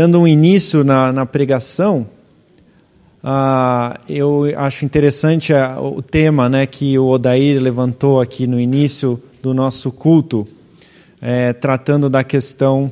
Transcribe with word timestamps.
dando 0.00 0.18
um 0.18 0.26
início 0.26 0.82
na, 0.82 1.12
na 1.12 1.26
pregação, 1.26 2.06
uh, 3.22 4.00
eu 4.08 4.44
acho 4.56 4.86
interessante 4.86 5.52
o 5.78 6.00
tema 6.00 6.48
né, 6.48 6.64
que 6.64 6.98
o 6.98 7.06
Odair 7.06 7.60
levantou 7.60 8.18
aqui 8.18 8.46
no 8.46 8.58
início 8.58 9.22
do 9.42 9.52
nosso 9.52 9.92
culto, 9.92 10.48
é, 11.20 11.52
tratando 11.52 12.08
da 12.08 12.24
questão 12.24 12.90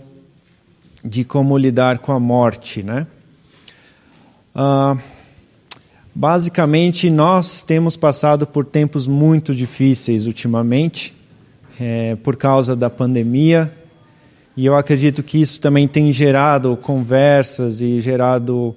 de 1.02 1.25
como 1.25 1.57
lidar 1.57 2.01
com 2.01 2.13
a 2.13 2.21
morte. 2.21 2.83
Né? 2.83 3.07
Uh, 4.55 5.01
basicamente, 6.15 7.09
nós 7.09 7.63
temos 7.63 7.97
passado 7.97 8.47
por 8.47 8.66
tempos 8.66 9.09
muito 9.09 9.55
difíceis 9.55 10.27
ultimamente, 10.27 11.15
é, 11.80 12.16
por 12.16 12.37
causa 12.37 12.77
da 12.77 12.91
pandemia, 12.91 13.75
e 14.59 14.67
eu 14.67 14.75
acredito 14.75 15.23
que 15.23 15.41
isso 15.41 15.61
também 15.61 15.87
tem 15.87 16.11
gerado 16.11 16.77
conversas 16.77 17.80
e 17.80 18.01
gerado 18.01 18.75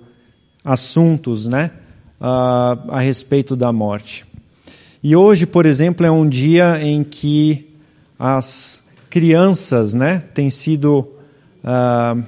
assuntos 0.64 1.48
né, 1.48 1.72
a, 2.20 2.78
a 2.88 3.00
respeito 3.00 3.56
da 3.56 3.74
morte. 3.74 4.24
E 5.02 5.16
hoje, 5.16 5.48
por 5.48 5.66
exemplo, 5.66 6.06
é 6.06 6.12
um 6.12 6.30
dia 6.30 6.80
em 6.84 7.04
que 7.04 7.68
as 8.20 8.84
crianças 9.10 9.92
né, 9.92 10.22
têm 10.36 10.52
sido. 10.52 11.08
Uh, 11.64 12.24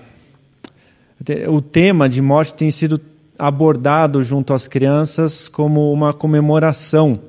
o 1.47 1.61
tema 1.61 2.09
de 2.09 2.23
morte 2.23 2.55
tem 2.55 2.71
sido 2.71 2.99
abordado 3.37 4.23
junto 4.23 4.51
às 4.51 4.67
crianças 4.67 5.47
como 5.47 5.93
uma 5.93 6.11
comemoração 6.11 7.19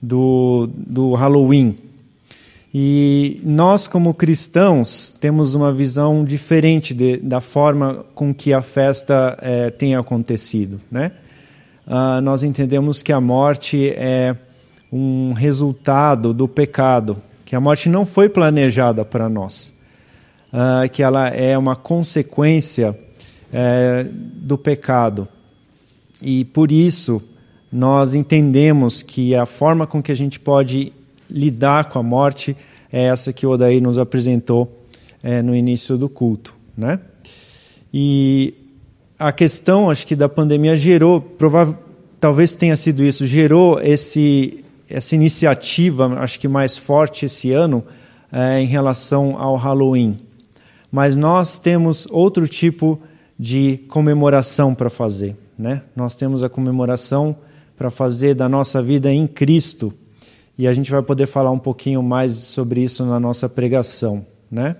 do, 0.00 0.70
do 0.74 1.12
Halloween. 1.12 1.89
E 2.72 3.40
nós, 3.44 3.88
como 3.88 4.14
cristãos, 4.14 5.14
temos 5.20 5.54
uma 5.54 5.72
visão 5.72 6.24
diferente 6.24 6.94
de, 6.94 7.16
da 7.16 7.40
forma 7.40 8.04
com 8.14 8.32
que 8.32 8.52
a 8.52 8.62
festa 8.62 9.36
é, 9.42 9.70
tem 9.70 9.96
acontecido. 9.96 10.80
Né? 10.90 11.10
Uh, 11.86 12.20
nós 12.20 12.44
entendemos 12.44 13.02
que 13.02 13.12
a 13.12 13.20
morte 13.20 13.90
é 13.90 14.36
um 14.92 15.32
resultado 15.32 16.32
do 16.32 16.46
pecado, 16.46 17.16
que 17.44 17.56
a 17.56 17.60
morte 17.60 17.88
não 17.88 18.06
foi 18.06 18.28
planejada 18.28 19.04
para 19.04 19.28
nós, 19.28 19.74
uh, 20.52 20.88
que 20.88 21.02
ela 21.02 21.26
é 21.28 21.58
uma 21.58 21.74
consequência 21.74 22.96
é, 23.52 24.06
do 24.12 24.56
pecado. 24.56 25.26
E 26.22 26.44
por 26.44 26.70
isso 26.70 27.22
nós 27.72 28.14
entendemos 28.14 29.02
que 29.02 29.34
a 29.34 29.46
forma 29.46 29.86
com 29.86 30.02
que 30.02 30.12
a 30.12 30.16
gente 30.16 30.38
pode 30.38 30.92
lidar 31.30 31.84
com 31.84 31.98
a 31.98 32.02
morte 32.02 32.56
é 32.92 33.04
essa 33.04 33.32
que 33.32 33.46
o 33.46 33.50
Odaí 33.50 33.80
nos 33.80 33.98
apresentou 33.98 34.84
é, 35.22 35.40
no 35.42 35.54
início 35.54 35.96
do 35.96 36.08
culto. 36.08 36.54
Né? 36.76 36.98
E 37.92 38.54
a 39.18 39.32
questão, 39.32 39.90
acho 39.90 40.06
que 40.06 40.16
da 40.16 40.28
pandemia 40.28 40.76
gerou, 40.76 41.20
provável, 41.20 41.76
talvez 42.18 42.52
tenha 42.52 42.76
sido 42.76 43.04
isso, 43.04 43.26
gerou 43.26 43.80
esse, 43.80 44.64
essa 44.88 45.14
iniciativa, 45.14 46.06
acho 46.20 46.40
que 46.40 46.48
mais 46.48 46.76
forte 46.76 47.26
esse 47.26 47.52
ano, 47.52 47.84
é, 48.32 48.60
em 48.60 48.66
relação 48.66 49.36
ao 49.38 49.56
Halloween. 49.56 50.18
Mas 50.90 51.16
nós 51.16 51.58
temos 51.58 52.06
outro 52.10 52.48
tipo 52.48 53.00
de 53.38 53.78
comemoração 53.88 54.74
para 54.74 54.90
fazer. 54.90 55.36
Né? 55.56 55.82
Nós 55.94 56.14
temos 56.14 56.42
a 56.42 56.48
comemoração 56.48 57.36
para 57.76 57.90
fazer 57.90 58.34
da 58.34 58.48
nossa 58.48 58.82
vida 58.82 59.12
em 59.12 59.26
Cristo 59.26 59.94
e 60.60 60.68
a 60.68 60.74
gente 60.74 60.90
vai 60.90 61.00
poder 61.00 61.26
falar 61.26 61.50
um 61.50 61.58
pouquinho 61.58 62.02
mais 62.02 62.32
sobre 62.32 62.82
isso 62.82 63.02
na 63.06 63.18
nossa 63.18 63.48
pregação, 63.48 64.26
né? 64.50 64.76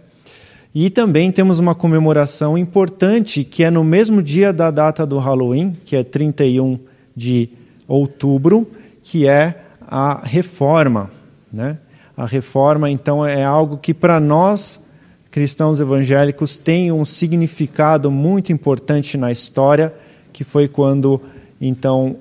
E 0.75 0.91
também 0.91 1.33
temos 1.33 1.59
uma 1.59 1.75
comemoração 1.75 2.59
importante 2.59 3.43
que 3.45 3.65
é 3.65 3.71
no 3.71 3.83
mesmo 3.83 4.23
dia 4.23 4.53
da 4.53 4.71
data 4.71 5.07
do 5.07 5.17
Halloween, 5.17 5.75
que 5.87 5.97
é 5.97 6.05
31 6.05 6.79
de 7.17 7.49
outubro, 7.89 8.71
que 9.03 9.27
é 9.27 9.59
a 9.81 10.21
reforma, 10.23 11.11
né? 11.51 11.79
A 12.15 12.27
reforma, 12.27 12.91
então, 12.91 13.25
é 13.25 13.43
algo 13.43 13.79
que 13.79 13.95
para 13.95 14.21
nós 14.21 14.85
cristãos 15.31 15.81
evangélicos 15.81 16.59
tem 16.59 16.93
um 16.93 17.07
significado 17.07 18.11
muito 18.11 18.53
importante 18.53 19.17
na 19.17 19.33
história, 19.33 19.95
que 20.31 20.45
foi 20.45 20.69
quando 20.69 21.23
então 21.59 22.17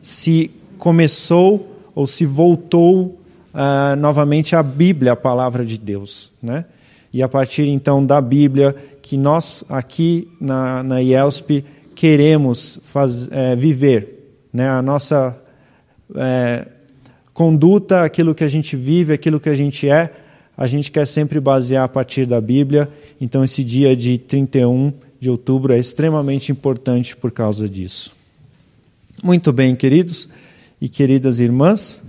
se 0.00 0.50
começou 0.78 1.73
ou 1.94 2.06
se 2.06 2.26
voltou 2.26 3.18
uh, 3.54 3.96
novamente 3.96 4.56
à 4.56 4.62
Bíblia, 4.62 5.12
a 5.12 5.16
palavra 5.16 5.64
de 5.64 5.78
Deus. 5.78 6.32
Né? 6.42 6.64
E 7.12 7.22
a 7.22 7.28
partir 7.28 7.68
então 7.68 8.04
da 8.04 8.20
Bíblia, 8.20 8.74
que 9.00 9.16
nós 9.16 9.64
aqui 9.68 10.28
na, 10.40 10.82
na 10.82 11.00
IELSP 11.00 11.64
queremos 11.94 12.80
faz, 12.86 13.28
é, 13.30 13.54
viver. 13.54 14.32
Né? 14.52 14.68
A 14.68 14.82
nossa 14.82 15.38
é, 16.16 16.66
conduta, 17.32 18.02
aquilo 18.02 18.34
que 18.34 18.42
a 18.42 18.48
gente 18.48 18.76
vive, 18.76 19.12
aquilo 19.12 19.38
que 19.38 19.48
a 19.48 19.54
gente 19.54 19.88
é, 19.88 20.10
a 20.56 20.66
gente 20.66 20.90
quer 20.90 21.06
sempre 21.06 21.38
basear 21.40 21.84
a 21.84 21.88
partir 21.88 22.26
da 22.26 22.40
Bíblia. 22.40 22.88
Então, 23.20 23.42
esse 23.42 23.64
dia 23.64 23.96
de 23.96 24.18
31 24.18 24.92
de 25.18 25.28
outubro 25.28 25.72
é 25.72 25.78
extremamente 25.78 26.52
importante 26.52 27.16
por 27.16 27.32
causa 27.32 27.68
disso. 27.68 28.14
Muito 29.22 29.52
bem, 29.52 29.74
queridos 29.74 30.28
e 30.84 30.88
queridas 30.88 31.40
irmãs. 31.40 32.02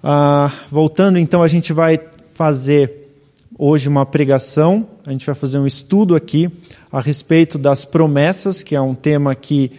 Ah, 0.00 0.52
voltando, 0.70 1.18
então, 1.18 1.42
a 1.42 1.48
gente 1.48 1.72
vai 1.72 1.98
fazer 2.34 3.10
hoje 3.58 3.88
uma 3.88 4.06
pregação, 4.06 4.86
a 5.04 5.10
gente 5.10 5.26
vai 5.26 5.34
fazer 5.34 5.58
um 5.58 5.66
estudo 5.66 6.14
aqui 6.14 6.48
a 6.92 7.00
respeito 7.00 7.58
das 7.58 7.84
promessas, 7.84 8.62
que 8.62 8.76
é 8.76 8.80
um 8.80 8.94
tema 8.94 9.34
que 9.34 9.72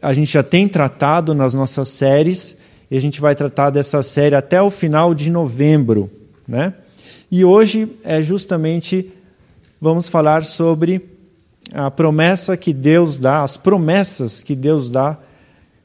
a 0.00 0.12
gente 0.12 0.32
já 0.32 0.44
tem 0.44 0.68
tratado 0.68 1.34
nas 1.34 1.54
nossas 1.54 1.88
séries, 1.88 2.56
e 2.88 2.96
a 2.96 3.00
gente 3.00 3.20
vai 3.20 3.34
tratar 3.34 3.70
dessa 3.70 4.00
série 4.00 4.36
até 4.36 4.62
o 4.62 4.70
final 4.70 5.12
de 5.12 5.28
novembro. 5.28 6.08
Né? 6.46 6.72
E 7.32 7.44
hoje 7.44 7.88
é 8.04 8.22
justamente, 8.22 9.10
vamos 9.80 10.08
falar 10.08 10.44
sobre 10.44 11.04
a 11.72 11.90
promessa 11.90 12.56
que 12.56 12.72
Deus 12.72 13.18
dá, 13.18 13.42
as 13.42 13.56
promessas 13.56 14.40
que 14.40 14.54
Deus 14.54 14.88
dá 14.88 15.18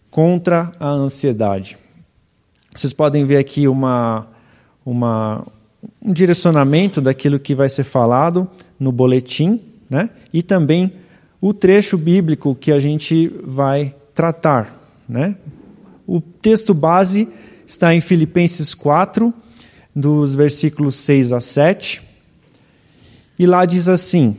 contra 0.09 0.71
a 0.79 0.89
ansiedade. 0.89 1.77
Vocês 2.73 2.93
podem 2.93 3.25
ver 3.25 3.37
aqui 3.37 3.67
uma, 3.67 4.27
uma, 4.85 5.45
um 6.01 6.13
direcionamento 6.13 7.01
daquilo 7.01 7.39
que 7.39 7.55
vai 7.55 7.69
ser 7.69 7.83
falado 7.83 8.49
no 8.79 8.91
boletim, 8.91 9.61
né? 9.89 10.09
e 10.31 10.41
também 10.41 10.93
o 11.41 11.53
trecho 11.53 11.97
bíblico 11.97 12.55
que 12.55 12.71
a 12.71 12.79
gente 12.79 13.27
vai 13.43 13.95
tratar. 14.13 14.77
Né? 15.07 15.35
O 16.05 16.21
texto 16.21 16.73
base 16.73 17.27
está 17.65 17.93
em 17.93 18.01
Filipenses 18.01 18.73
4, 18.73 19.33
dos 19.95 20.35
versículos 20.35 20.95
6 20.95 21.33
a 21.33 21.41
7, 21.41 22.01
e 23.37 23.45
lá 23.45 23.65
diz 23.65 23.89
assim: 23.89 24.37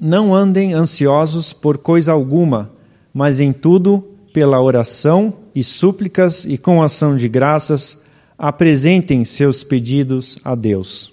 Não 0.00 0.34
andem 0.34 0.72
ansiosos 0.72 1.52
por 1.52 1.78
coisa 1.78 2.12
alguma, 2.12 2.70
mas 3.12 3.40
em 3.40 3.52
tudo 3.52 4.13
pela 4.34 4.60
oração 4.60 5.32
e 5.54 5.62
súplicas 5.62 6.44
e 6.44 6.58
com 6.58 6.82
ação 6.82 7.16
de 7.16 7.28
graças, 7.28 8.02
apresentem 8.36 9.24
seus 9.24 9.62
pedidos 9.62 10.36
a 10.42 10.56
Deus. 10.56 11.12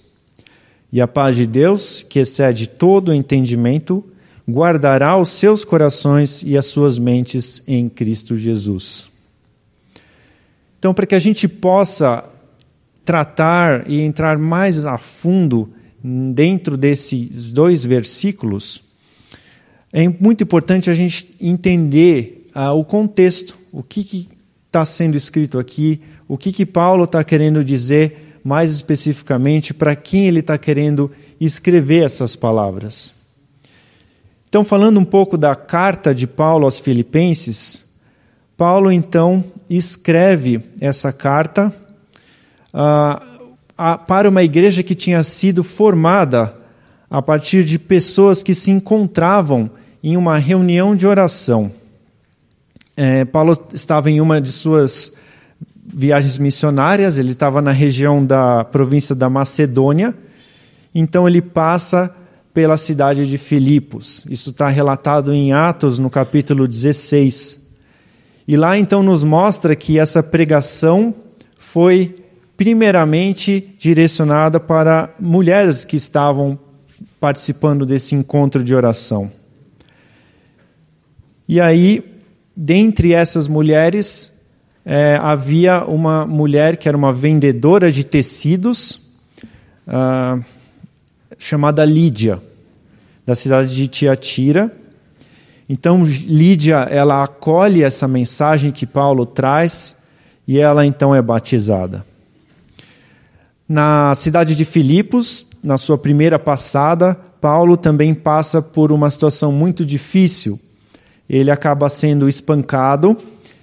E 0.92 1.00
a 1.00 1.06
paz 1.06 1.36
de 1.36 1.46
Deus, 1.46 2.02
que 2.02 2.18
excede 2.18 2.66
todo 2.66 3.10
o 3.10 3.14
entendimento, 3.14 4.04
guardará 4.50 5.16
os 5.16 5.28
seus 5.28 5.64
corações 5.64 6.42
e 6.42 6.58
as 6.58 6.66
suas 6.66 6.98
mentes 6.98 7.62
em 7.68 7.88
Cristo 7.88 8.36
Jesus. 8.36 9.08
Então, 10.80 10.92
para 10.92 11.06
que 11.06 11.14
a 11.14 11.20
gente 11.20 11.46
possa 11.46 12.24
tratar 13.04 13.88
e 13.88 14.00
entrar 14.00 14.36
mais 14.36 14.84
a 14.84 14.98
fundo 14.98 15.70
dentro 16.02 16.76
desses 16.76 17.52
dois 17.52 17.84
versículos, 17.84 18.82
é 19.92 20.08
muito 20.08 20.42
importante 20.42 20.90
a 20.90 20.94
gente 20.94 21.36
entender 21.40 22.41
o 22.54 22.84
contexto, 22.84 23.56
o 23.72 23.82
que 23.82 24.28
está 24.66 24.84
sendo 24.84 25.16
escrito 25.16 25.58
aqui, 25.58 26.00
o 26.28 26.36
que, 26.38 26.52
que 26.52 26.66
Paulo 26.66 27.04
está 27.04 27.22
querendo 27.22 27.64
dizer 27.64 28.40
mais 28.44 28.72
especificamente, 28.72 29.72
para 29.72 29.94
quem 29.94 30.26
ele 30.26 30.40
está 30.40 30.58
querendo 30.58 31.10
escrever 31.40 32.04
essas 32.04 32.34
palavras. 32.34 33.14
Então, 34.48 34.64
falando 34.64 34.98
um 34.98 35.04
pouco 35.04 35.38
da 35.38 35.54
carta 35.54 36.14
de 36.14 36.26
Paulo 36.26 36.64
aos 36.64 36.78
Filipenses, 36.78 37.84
Paulo 38.56 38.92
então 38.92 39.44
escreve 39.68 40.60
essa 40.80 41.12
carta 41.12 41.72
ah, 42.72 43.22
a, 43.76 43.96
para 43.96 44.28
uma 44.28 44.42
igreja 44.42 44.82
que 44.82 44.94
tinha 44.94 45.22
sido 45.22 45.64
formada 45.64 46.54
a 47.10 47.22
partir 47.22 47.64
de 47.64 47.78
pessoas 47.78 48.42
que 48.42 48.54
se 48.54 48.70
encontravam 48.70 49.70
em 50.02 50.16
uma 50.16 50.38
reunião 50.38 50.94
de 50.94 51.06
oração. 51.06 51.72
É, 52.96 53.24
Paulo 53.24 53.56
estava 53.72 54.10
em 54.10 54.20
uma 54.20 54.40
de 54.40 54.52
suas 54.52 55.12
viagens 55.84 56.38
missionárias, 56.38 57.18
ele 57.18 57.30
estava 57.30 57.60
na 57.62 57.70
região 57.70 58.24
da 58.24 58.64
província 58.64 59.14
da 59.14 59.28
Macedônia, 59.28 60.14
então 60.94 61.26
ele 61.26 61.42
passa 61.42 62.14
pela 62.52 62.76
cidade 62.76 63.28
de 63.28 63.38
Filipos. 63.38 64.24
Isso 64.28 64.50
está 64.50 64.68
relatado 64.68 65.32
em 65.32 65.52
Atos, 65.52 65.98
no 65.98 66.10
capítulo 66.10 66.68
16. 66.68 67.60
E 68.46 68.56
lá 68.56 68.76
então 68.76 69.02
nos 69.02 69.24
mostra 69.24 69.74
que 69.74 69.98
essa 69.98 70.22
pregação 70.22 71.14
foi 71.58 72.16
primeiramente 72.56 73.74
direcionada 73.78 74.60
para 74.60 75.14
mulheres 75.18 75.84
que 75.84 75.96
estavam 75.96 76.58
participando 77.18 77.86
desse 77.86 78.14
encontro 78.14 78.62
de 78.62 78.74
oração. 78.74 79.32
E 81.48 81.60
aí, 81.60 82.11
dentre 82.56 83.12
essas 83.12 83.48
mulheres, 83.48 84.32
é, 84.84 85.18
havia 85.20 85.84
uma 85.84 86.26
mulher 86.26 86.76
que 86.76 86.88
era 86.88 86.96
uma 86.96 87.12
vendedora 87.12 87.90
de 87.90 88.04
tecidos, 88.04 89.12
ah, 89.86 90.38
chamada 91.38 91.84
Lídia, 91.84 92.40
da 93.24 93.34
cidade 93.34 93.74
de 93.74 93.88
Tiatira. 93.88 94.74
Então, 95.68 96.04
Lídia, 96.04 96.86
ela 96.90 97.22
acolhe 97.22 97.82
essa 97.82 98.06
mensagem 98.06 98.70
que 98.72 98.86
Paulo 98.86 99.24
traz 99.24 99.96
e 100.46 100.58
ela 100.58 100.84
então 100.84 101.14
é 101.14 101.22
batizada. 101.22 102.04
Na 103.68 104.14
cidade 104.14 104.54
de 104.54 104.64
Filipos, 104.64 105.46
na 105.62 105.78
sua 105.78 105.96
primeira 105.96 106.38
passada, 106.38 107.16
Paulo 107.40 107.76
também 107.76 108.12
passa 108.12 108.60
por 108.60 108.92
uma 108.92 109.08
situação 109.08 109.50
muito 109.50 109.84
difícil. 109.86 110.60
Ele 111.28 111.50
acaba 111.50 111.88
sendo 111.88 112.28
espancado 112.28 113.16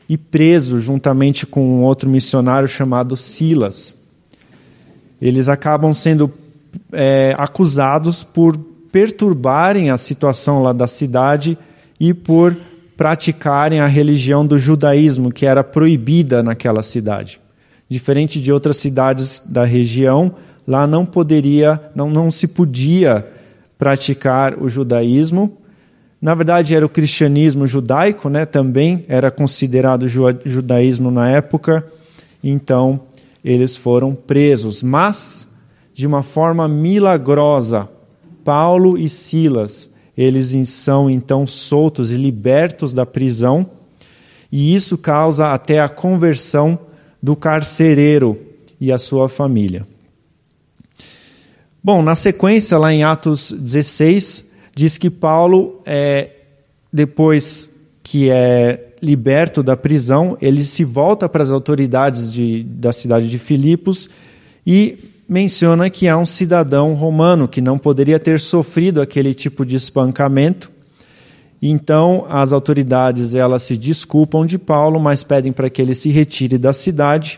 e 0.08 0.18
preso 0.18 0.80
juntamente 0.80 1.46
com 1.46 1.62
um 1.62 1.84
outro 1.84 2.10
missionário 2.10 2.68
chamado 2.68 3.16
Silas. 3.16 3.96
Eles 5.22 5.50
acabam 5.50 5.94
sendo 5.94 6.32
é, 6.92 7.36
acusados 7.38 8.24
por 8.24 8.58
perturbarem 8.92 9.92
a 9.92 9.98
situação 9.98 10.64
lá 10.64 10.74
da 10.74 10.88
cidade 10.88 11.58
e 12.00 12.14
por 12.14 12.56
praticarem 12.98 13.80
a 13.80 13.86
religião 13.86 14.46
do 14.46 14.58
judaísmo, 14.58 15.32
que 15.32 15.46
era 15.46 15.64
proibida 15.64 16.44
naquela 16.44 16.82
cidade. 16.82 17.40
Diferente 17.88 18.42
de 18.42 18.52
outras 18.52 18.78
cidades 18.78 19.42
da 19.46 19.64
região, 19.64 20.34
lá 20.68 20.86
não 20.86 21.06
poderia, 21.06 21.82
não, 21.96 22.10
não 22.10 22.30
se 22.30 22.48
podia 22.48 23.26
praticar 23.78 24.62
o 24.62 24.68
judaísmo. 24.68 25.58
Na 26.22 26.36
verdade, 26.36 26.76
era 26.76 26.86
o 26.86 26.90
cristianismo 26.90 27.66
judaico, 27.66 28.28
né? 28.30 28.46
também 28.46 29.06
era 29.08 29.32
considerado 29.32 30.08
judaísmo 30.08 31.10
na 31.10 31.30
época. 31.30 31.86
Então, 32.44 33.02
eles 33.44 33.78
foram 33.78 34.14
presos. 34.14 34.84
Mas, 34.84 35.48
de 35.94 36.06
uma 36.06 36.22
forma 36.22 36.68
milagrosa, 36.68 37.88
Paulo 38.44 38.98
e 38.98 39.08
Silas, 39.08 39.92
eles 40.18 40.54
são 40.68 41.10
então 41.10 41.48
soltos 41.48 42.12
e 42.12 42.18
libertos 42.18 42.92
da 42.92 43.06
prisão. 43.06 43.70
E 44.52 44.76
isso 44.76 44.98
causa 44.98 45.54
até 45.54 45.80
a 45.80 45.88
conversão 45.88 46.78
do 47.24 47.36
carcereiro 47.36 48.38
e 48.82 48.92
a 48.92 48.98
sua 48.98 49.30
família. 49.30 49.88
Bom, 51.82 52.02
na 52.02 52.16
sequência, 52.16 52.78
lá 52.78 52.92
em 52.92 53.04
Atos 53.04 53.54
16, 53.54 54.49
diz 54.80 54.98
que 54.98 55.10
Paulo, 55.10 55.82
é, 55.86 56.30
depois 56.92 57.70
que 58.02 58.30
é 58.30 58.94
liberto 59.02 59.62
da 59.62 59.76
prisão, 59.76 60.38
ele 60.42 60.64
se 60.64 60.86
volta 60.86 61.28
para 61.28 61.44
as 61.44 61.52
autoridades 61.52 62.32
de, 62.32 62.64
da 62.64 62.94
cidade 62.94 63.30
de 63.30 63.38
Filipos 63.38 64.10
e 64.66 64.98
menciona 65.28 65.90
que 65.90 66.08
há 66.08 66.18
um 66.18 66.26
cidadão 66.26 66.94
romano 66.94 67.46
que 67.46 67.60
não 67.60 67.78
poderia 67.78 68.18
ter 68.18 68.40
sofrido 68.40 69.02
aquele 69.02 69.34
tipo 69.34 69.66
de 69.66 69.76
espancamento. 69.76 70.72
Então, 71.62 72.26
as 72.30 72.54
autoridades 72.54 73.36
elas 73.36 73.64
se 73.64 73.76
desculpam 73.76 74.46
de 74.46 74.58
Paulo, 74.58 74.98
mas 74.98 75.26
pedem 75.26 75.52
para 75.52 75.70
que 75.70 75.82
ele 75.82 75.94
se 75.94 76.10
retire 76.10 76.58
da 76.58 76.72
cidade. 76.72 77.38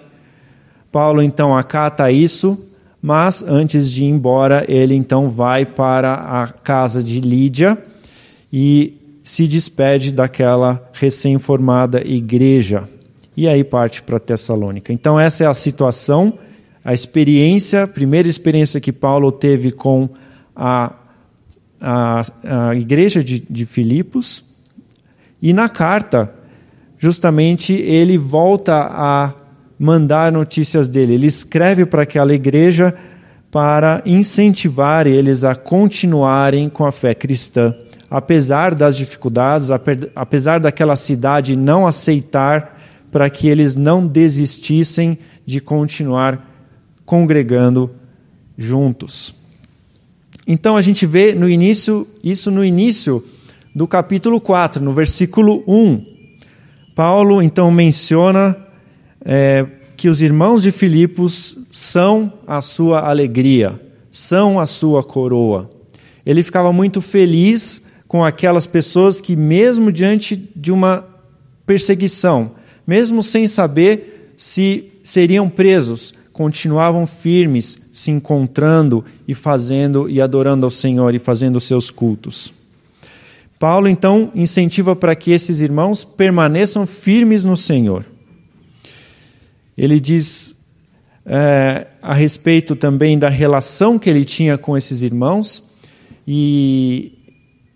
Paulo 0.91 1.23
então 1.23 1.57
acata 1.57 2.11
isso 2.11 2.67
mas 3.01 3.41
antes 3.41 3.91
de 3.91 4.03
ir 4.03 4.09
embora, 4.09 4.63
ele 4.67 4.93
então 4.93 5.29
vai 5.29 5.65
para 5.65 6.13
a 6.13 6.47
casa 6.47 7.01
de 7.01 7.19
Lídia 7.19 7.77
e 8.53 8.97
se 9.23 9.47
despede 9.47 10.11
daquela 10.11 10.89
recém-formada 10.93 12.05
igreja. 12.05 12.87
E 13.35 13.47
aí 13.47 13.63
parte 13.63 14.03
para 14.03 14.19
Tessalônica. 14.19 14.93
Então, 14.93 15.19
essa 15.19 15.43
é 15.43 15.47
a 15.47 15.53
situação, 15.53 16.37
a 16.83 16.93
experiência, 16.93 17.83
a 17.83 17.87
primeira 17.87 18.27
experiência 18.27 18.79
que 18.79 18.91
Paulo 18.91 19.31
teve 19.31 19.71
com 19.71 20.09
a, 20.55 20.93
a, 21.79 22.21
a 22.43 22.75
igreja 22.75 23.23
de, 23.23 23.39
de 23.49 23.65
Filipos. 23.65 24.43
E 25.41 25.53
na 25.53 25.69
carta, 25.69 26.31
justamente, 26.97 27.73
ele 27.73 28.17
volta 28.17 28.75
a 28.91 29.33
mandar 29.81 30.31
notícias 30.31 30.87
dele. 30.87 31.15
Ele 31.15 31.25
escreve 31.25 31.87
para 31.87 32.03
aquela 32.03 32.35
igreja 32.35 32.93
para 33.49 34.03
incentivar 34.05 35.07
eles 35.07 35.43
a 35.43 35.55
continuarem 35.55 36.69
com 36.69 36.85
a 36.85 36.91
fé 36.91 37.15
cristã, 37.15 37.75
apesar 38.07 38.75
das 38.75 38.95
dificuldades, 38.95 39.69
apesar 40.15 40.59
daquela 40.59 40.95
cidade 40.95 41.55
não 41.55 41.87
aceitar, 41.87 42.79
para 43.11 43.27
que 43.27 43.49
eles 43.49 43.75
não 43.75 44.05
desistissem 44.05 45.17
de 45.47 45.59
continuar 45.59 46.47
congregando 47.03 47.89
juntos. 48.55 49.33
Então 50.45 50.77
a 50.77 50.81
gente 50.81 51.07
vê 51.07 51.33
no 51.33 51.49
início, 51.49 52.07
isso 52.23 52.51
no 52.51 52.63
início 52.63 53.25
do 53.73 53.87
capítulo 53.87 54.39
4, 54.39 54.81
no 54.81 54.93
versículo 54.93 55.63
1. 55.67 56.05
Paulo 56.93 57.41
então 57.41 57.71
menciona 57.71 58.55
é, 59.23 59.65
que 59.95 60.09
os 60.09 60.21
irmãos 60.21 60.63
de 60.63 60.71
Filipos 60.71 61.57
são 61.71 62.33
a 62.47 62.61
sua 62.61 63.07
alegria, 63.07 63.79
são 64.09 64.59
a 64.59 64.65
sua 64.65 65.03
coroa. 65.03 65.69
Ele 66.25 66.43
ficava 66.43 66.73
muito 66.73 67.01
feliz 67.01 67.83
com 68.07 68.23
aquelas 68.23 68.67
pessoas 68.67 69.21
que, 69.21 69.35
mesmo 69.35 69.91
diante 69.91 70.35
de 70.55 70.71
uma 70.71 71.05
perseguição, 71.65 72.51
mesmo 72.85 73.23
sem 73.23 73.47
saber 73.47 74.33
se 74.35 74.91
seriam 75.03 75.49
presos, 75.49 76.13
continuavam 76.33 77.05
firmes, 77.05 77.79
se 77.91 78.11
encontrando 78.11 79.05
e 79.27 79.33
fazendo 79.33 80.09
e 80.09 80.19
adorando 80.19 80.65
ao 80.65 80.71
Senhor 80.71 81.13
e 81.13 81.19
fazendo 81.19 81.59
seus 81.59 81.89
cultos. 81.89 82.53
Paulo 83.59 83.87
então 83.87 84.31
incentiva 84.33 84.95
para 84.95 85.15
que 85.15 85.31
esses 85.31 85.61
irmãos 85.61 86.03
permaneçam 86.03 86.87
firmes 86.87 87.45
no 87.45 87.55
Senhor. 87.55 88.03
Ele 89.77 89.99
diz 89.99 90.55
é, 91.25 91.87
a 92.01 92.13
respeito 92.13 92.75
também 92.75 93.17
da 93.17 93.29
relação 93.29 93.99
que 93.99 94.09
ele 94.09 94.25
tinha 94.25 94.57
com 94.57 94.75
esses 94.75 95.01
irmãos, 95.01 95.63
e 96.27 97.17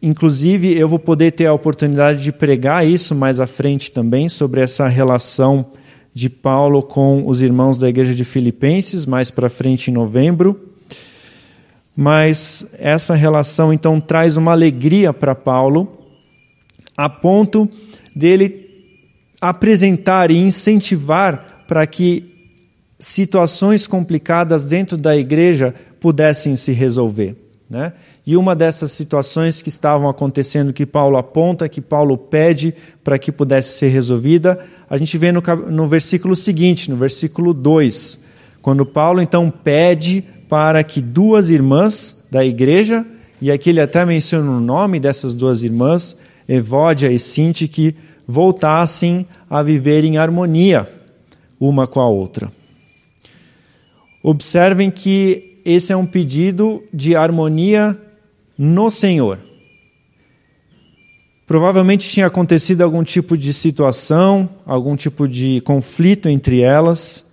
inclusive 0.02 0.78
eu 0.78 0.88
vou 0.88 1.00
poder 1.00 1.32
ter 1.32 1.46
a 1.46 1.54
oportunidade 1.54 2.24
de 2.24 2.32
pregar 2.32 2.88
isso 2.88 3.16
mais 3.16 3.40
à 3.40 3.48
frente 3.48 3.92
também, 3.92 4.30
sobre 4.30 4.62
essa 4.62 4.88
relação 4.88 5.72
de 6.14 6.30
Paulo 6.30 6.82
com 6.82 7.28
os 7.28 7.42
irmãos 7.42 7.78
da 7.78 7.90
igreja 7.90 8.16
de 8.16 8.24
Filipenses, 8.24 9.06
mais 9.06 9.30
para 9.30 9.50
frente 9.50 9.92
em 9.92 9.94
novembro. 9.94 10.72
Mas 11.96 12.74
essa 12.78 13.16
relação 13.16 13.72
então 13.72 14.00
traz 14.00 14.38
uma 14.38 14.52
alegria 14.52 15.14
para 15.14 15.36
Paulo, 15.36 15.98
a 16.96 17.10
ponto 17.10 17.70
dele 18.16 18.66
apresentar 19.42 20.32
e 20.32 20.38
incentivar 20.38 21.55
para 21.68 21.86
que 21.86 22.36
situações 23.00 23.88
complicadas 23.88 24.64
dentro 24.64 24.98
da 24.98 25.16
igreja 25.16 25.74
pudessem 26.00 26.56
se 26.56 26.72
resolver. 26.72 27.36
Né? 27.70 27.94
E 28.26 28.38
uma 28.38 28.56
dessas 28.56 28.92
situações 28.92 29.62
que 29.62 29.70
estavam 29.70 30.10
acontecendo, 30.10 30.74
que 30.74 30.86
Paulo 30.86 31.18
aponta, 31.18 31.70
que 31.70 31.82
Paulo 31.82 32.18
pede 32.18 32.74
para 33.04 33.20
que 33.20 33.32
pudesse 33.32 33.78
ser 33.78 33.90
resolvida, 33.90 34.60
a 34.90 34.98
gente 34.98 35.18
vê 35.18 35.32
no, 35.32 35.42
no 35.70 35.88
versículo 35.88 36.36
seguinte, 36.36 36.90
no 36.90 36.98
versículo 36.98 37.54
2, 37.54 38.24
quando 38.62 38.86
Paulo 38.86 39.22
então 39.22 39.52
pede 39.52 40.24
para 40.48 40.84
que 40.84 41.02
duas 41.02 41.50
irmãs 41.50 42.24
da 42.32 42.46
igreja, 42.46 43.06
e 43.42 43.52
aqui 43.52 43.72
ele 43.72 43.82
até 43.82 44.06
menciona 44.06 44.50
o 44.50 44.60
nome 44.60 45.00
dessas 45.00 45.34
duas 45.34 45.62
irmãs, 45.62 46.18
Evódia 46.48 47.12
e 47.12 47.20
Sinti, 47.20 47.68
que 47.68 47.96
voltassem 48.28 49.26
a 49.50 49.62
viver 49.62 50.04
em 50.04 50.18
harmonia 50.18 50.88
uma 51.60 51.88
com 51.88 52.00
a 52.00 52.08
outra. 52.08 52.52
Observem 54.22 54.90
que 54.90 55.60
esse 55.64 55.92
é 55.92 55.96
um 55.96 56.06
pedido 56.06 56.84
de 56.94 57.16
harmonia 57.16 57.98
no 58.58 58.90
Senhor. 58.90 59.40
Provavelmente 61.46 62.10
tinha 62.10 62.26
acontecido 62.26 62.82
algum 62.82 63.04
tipo 63.04 63.38
de 63.38 63.54
situação, 63.54 64.50
algum 64.66 64.96
tipo 64.96 65.28
de 65.28 65.62
conflito 65.62 66.28
entre 66.28 66.62
elas. 66.62 67.24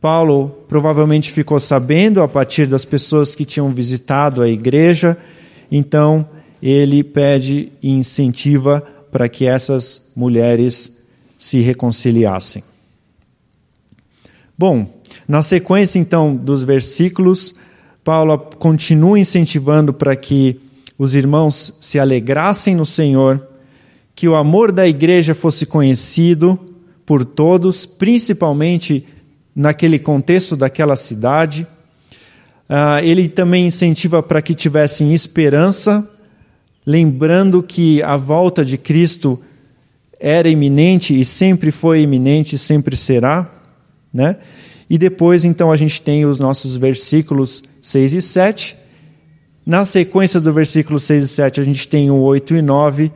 Paulo 0.00 0.48
provavelmente 0.66 1.30
ficou 1.30 1.60
sabendo 1.60 2.22
a 2.22 2.28
partir 2.28 2.66
das 2.66 2.86
pessoas 2.86 3.34
que 3.34 3.44
tinham 3.44 3.70
visitado 3.72 4.40
a 4.40 4.48
igreja 4.48 5.18
então 5.70 6.28
ele 6.62 7.04
pede 7.04 7.72
e 7.82 7.90
incentiva 7.90 8.84
para 9.10 9.28
que 9.28 9.46
essas 9.46 10.10
mulheres 10.14 10.98
se 11.38 11.60
reconciliassem. 11.60 12.62
Bom, 14.60 14.86
na 15.26 15.40
sequência 15.40 15.98
então 15.98 16.36
dos 16.36 16.62
versículos, 16.62 17.54
Paulo 18.04 18.36
continua 18.58 19.18
incentivando 19.18 19.90
para 19.90 20.14
que 20.14 20.60
os 20.98 21.14
irmãos 21.14 21.78
se 21.80 21.98
alegrassem 21.98 22.74
no 22.74 22.84
Senhor, 22.84 23.42
que 24.14 24.28
o 24.28 24.34
amor 24.34 24.70
da 24.70 24.86
igreja 24.86 25.34
fosse 25.34 25.64
conhecido 25.64 26.60
por 27.06 27.24
todos, 27.24 27.86
principalmente 27.86 29.06
naquele 29.56 29.98
contexto 29.98 30.54
daquela 30.54 30.94
cidade. 30.94 31.66
Uh, 32.68 33.02
ele 33.02 33.30
também 33.30 33.66
incentiva 33.66 34.22
para 34.22 34.42
que 34.42 34.54
tivessem 34.54 35.14
esperança, 35.14 36.06
lembrando 36.84 37.62
que 37.62 38.02
a 38.02 38.18
volta 38.18 38.62
de 38.62 38.76
Cristo 38.76 39.40
era 40.20 40.50
iminente 40.50 41.18
e 41.18 41.24
sempre 41.24 41.70
foi 41.70 42.02
iminente 42.02 42.56
e 42.56 42.58
sempre 42.58 42.94
será, 42.94 43.59
né? 44.12 44.36
E 44.88 44.98
depois, 44.98 45.44
então, 45.44 45.70
a 45.70 45.76
gente 45.76 46.02
tem 46.02 46.26
os 46.26 46.40
nossos 46.40 46.76
versículos 46.76 47.62
6 47.80 48.14
e 48.14 48.22
7. 48.22 48.76
Na 49.64 49.84
sequência 49.84 50.40
do 50.40 50.52
versículo 50.52 50.98
6 50.98 51.24
e 51.24 51.28
7, 51.28 51.60
a 51.60 51.64
gente 51.64 51.86
tem 51.86 52.10
o 52.10 52.16
8 52.16 52.56
e 52.56 52.62
9. 52.62 53.12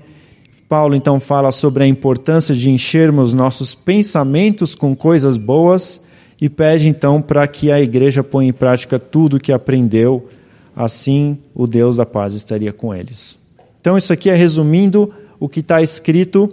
Paulo, 0.68 0.94
então, 0.94 1.18
fala 1.18 1.50
sobre 1.50 1.82
a 1.82 1.86
importância 1.86 2.54
de 2.54 2.70
enchermos 2.70 3.32
nossos 3.32 3.74
pensamentos 3.74 4.74
com 4.74 4.94
coisas 4.94 5.36
boas 5.36 6.02
e 6.40 6.48
pede, 6.48 6.88
então, 6.88 7.20
para 7.20 7.46
que 7.48 7.72
a 7.72 7.80
igreja 7.80 8.22
ponha 8.22 8.50
em 8.50 8.52
prática 8.52 8.98
tudo 8.98 9.36
o 9.36 9.40
que 9.40 9.52
aprendeu. 9.52 10.28
Assim, 10.76 11.38
o 11.54 11.66
Deus 11.66 11.96
da 11.96 12.06
paz 12.06 12.34
estaria 12.34 12.72
com 12.72 12.94
eles. 12.94 13.38
Então, 13.80 13.98
isso 13.98 14.12
aqui 14.12 14.30
é 14.30 14.34
resumindo 14.34 15.12
o 15.40 15.48
que 15.48 15.60
está 15.60 15.82
escrito 15.82 16.52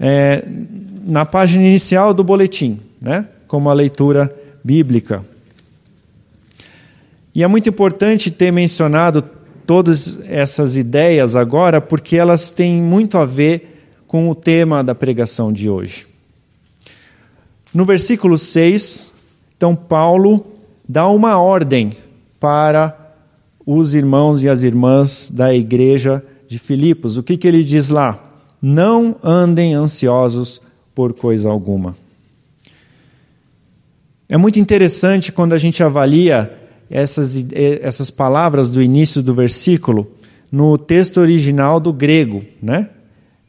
é, 0.00 0.44
na 1.06 1.24
página 1.24 1.64
inicial 1.64 2.12
do 2.12 2.24
boletim, 2.24 2.80
né? 3.00 3.26
Como 3.52 3.68
a 3.68 3.74
leitura 3.74 4.34
bíblica. 4.64 5.22
E 7.34 7.42
é 7.42 7.46
muito 7.46 7.68
importante 7.68 8.30
ter 8.30 8.50
mencionado 8.50 9.22
todas 9.66 10.18
essas 10.26 10.74
ideias 10.74 11.36
agora, 11.36 11.78
porque 11.78 12.16
elas 12.16 12.50
têm 12.50 12.80
muito 12.80 13.18
a 13.18 13.26
ver 13.26 13.84
com 14.06 14.30
o 14.30 14.34
tema 14.34 14.82
da 14.82 14.94
pregação 14.94 15.52
de 15.52 15.68
hoje. 15.68 16.06
No 17.74 17.84
versículo 17.84 18.38
6, 18.38 19.12
então 19.54 19.76
Paulo 19.76 20.46
dá 20.88 21.06
uma 21.08 21.38
ordem 21.38 21.92
para 22.40 22.96
os 23.66 23.94
irmãos 23.94 24.42
e 24.42 24.48
as 24.48 24.62
irmãs 24.62 25.30
da 25.30 25.54
igreja 25.54 26.24
de 26.48 26.58
Filipos. 26.58 27.18
O 27.18 27.22
que, 27.22 27.36
que 27.36 27.46
ele 27.46 27.62
diz 27.62 27.90
lá? 27.90 28.18
Não 28.62 29.14
andem 29.22 29.74
ansiosos 29.74 30.58
por 30.94 31.12
coisa 31.12 31.50
alguma. 31.50 32.00
É 34.28 34.36
muito 34.36 34.58
interessante 34.58 35.30
quando 35.32 35.52
a 35.52 35.58
gente 35.58 35.82
avalia 35.82 36.58
essas, 36.90 37.44
essas 37.52 38.10
palavras 38.10 38.68
do 38.68 38.82
início 38.82 39.22
do 39.22 39.34
versículo 39.34 40.10
no 40.50 40.76
texto 40.76 41.18
original 41.18 41.80
do 41.80 41.92
grego, 41.92 42.44
né? 42.62 42.90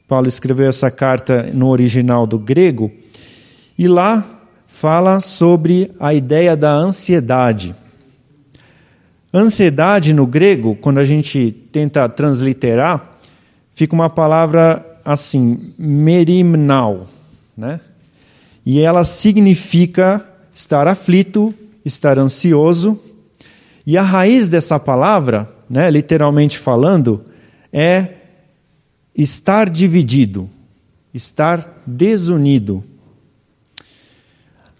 Paulo 0.07 0.27
escreveu 0.27 0.67
essa 0.67 0.89
carta 0.89 1.49
no 1.53 1.67
original 1.67 2.25
do 2.25 2.39
grego 2.39 2.91
e 3.77 3.87
lá 3.87 4.25
fala 4.67 5.19
sobre 5.19 5.91
a 5.99 6.13
ideia 6.13 6.55
da 6.55 6.71
ansiedade. 6.71 7.75
Ansiedade 9.33 10.13
no 10.13 10.27
grego, 10.27 10.75
quando 10.75 10.99
a 10.99 11.03
gente 11.03 11.51
tenta 11.71 12.07
transliterar, 12.07 13.17
fica 13.71 13.93
uma 13.93 14.09
palavra 14.09 14.85
assim, 15.03 15.73
merimnal, 15.77 17.07
né? 17.57 17.79
E 18.65 18.79
ela 18.79 19.03
significa 19.03 20.23
estar 20.53 20.87
aflito, 20.87 21.53
estar 21.83 22.19
ansioso. 22.19 22.99
E 23.85 23.97
a 23.97 24.01
raiz 24.01 24.47
dessa 24.47 24.79
palavra, 24.79 25.49
né, 25.69 25.89
literalmente 25.89 26.57
falando, 26.57 27.25
é 27.71 28.09
estar 29.15 29.69
dividido, 29.69 30.49
estar 31.13 31.81
desunido. 31.85 32.83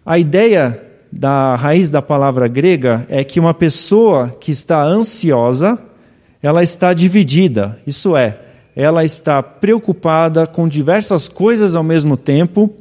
A 0.05 0.17
ideia 0.17 0.81
da 1.11 1.55
raiz 1.55 1.89
da 1.89 2.01
palavra 2.01 2.47
grega 2.47 3.05
é 3.09 3.23
que 3.23 3.39
uma 3.39 3.53
pessoa 3.53 4.35
que 4.39 4.51
está 4.51 4.83
ansiosa, 4.83 5.79
ela 6.41 6.63
está 6.63 6.93
dividida, 6.93 7.79
isso 7.85 8.17
é, 8.17 8.39
ela 8.75 9.05
está 9.05 9.41
preocupada 9.43 10.47
com 10.47 10.67
diversas 10.67 11.27
coisas 11.27 11.75
ao 11.75 11.83
mesmo 11.83 12.17
tempo 12.17 12.73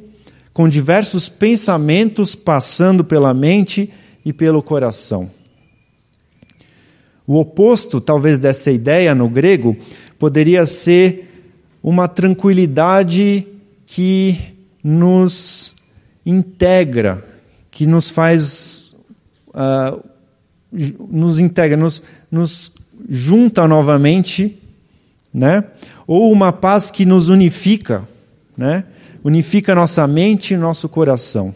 com 0.53 0.69
diversos 0.69 1.27
pensamentos 1.27 2.35
passando 2.35 3.03
pela 3.03 3.33
mente 3.33 3.91
e 4.23 4.31
pelo 4.31 4.61
coração. 4.61 5.29
O 7.25 7.39
oposto, 7.39 7.99
talvez, 7.99 8.37
dessa 8.37 8.69
ideia 8.69 9.15
no 9.15 9.27
grego, 9.27 9.75
poderia 10.19 10.65
ser 10.65 11.29
uma 11.81 12.07
tranquilidade 12.07 13.47
que 13.85 14.37
nos 14.83 15.75
integra, 16.25 17.25
que 17.71 17.85
nos 17.87 18.09
faz. 18.09 18.93
Uh, 19.49 20.03
nos 21.09 21.37
integra, 21.39 21.77
nos, 21.77 22.01
nos 22.31 22.71
junta 23.07 23.67
novamente, 23.67 24.59
né? 25.31 25.65
ou 26.07 26.31
uma 26.31 26.51
paz 26.51 26.91
que 26.91 27.05
nos 27.05 27.29
unifica, 27.29 28.07
né? 28.57 28.85
Unifica 29.23 29.73
nossa 29.73 30.05
mente 30.05 30.53
e 30.53 30.57
nosso 30.57 30.89
coração. 30.89 31.55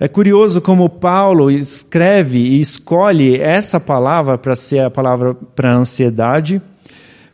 É 0.00 0.08
curioso 0.08 0.60
como 0.60 0.88
Paulo 0.88 1.48
escreve 1.48 2.38
e 2.38 2.60
escolhe 2.60 3.36
essa 3.36 3.78
palavra 3.78 4.36
para 4.36 4.56
ser 4.56 4.80
a 4.80 4.90
palavra 4.90 5.32
para 5.32 5.72
ansiedade, 5.72 6.60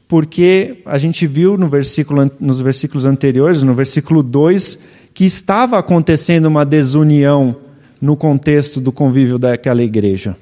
porque 0.06 0.82
a 0.84 0.98
gente 0.98 1.26
viu 1.26 1.56
no 1.56 1.66
versículo, 1.68 2.30
nos 2.38 2.60
versículos 2.60 3.06
anteriores, 3.06 3.62
no 3.62 3.72
versículo 3.72 4.22
2, 4.22 4.78
que 5.14 5.24
estava 5.24 5.78
acontecendo 5.78 6.44
uma 6.44 6.66
desunião 6.66 7.56
no 8.00 8.16
contexto 8.16 8.80
do 8.80 8.92
convívio 8.92 9.38
daquela 9.38 9.82
igreja. 9.82 10.36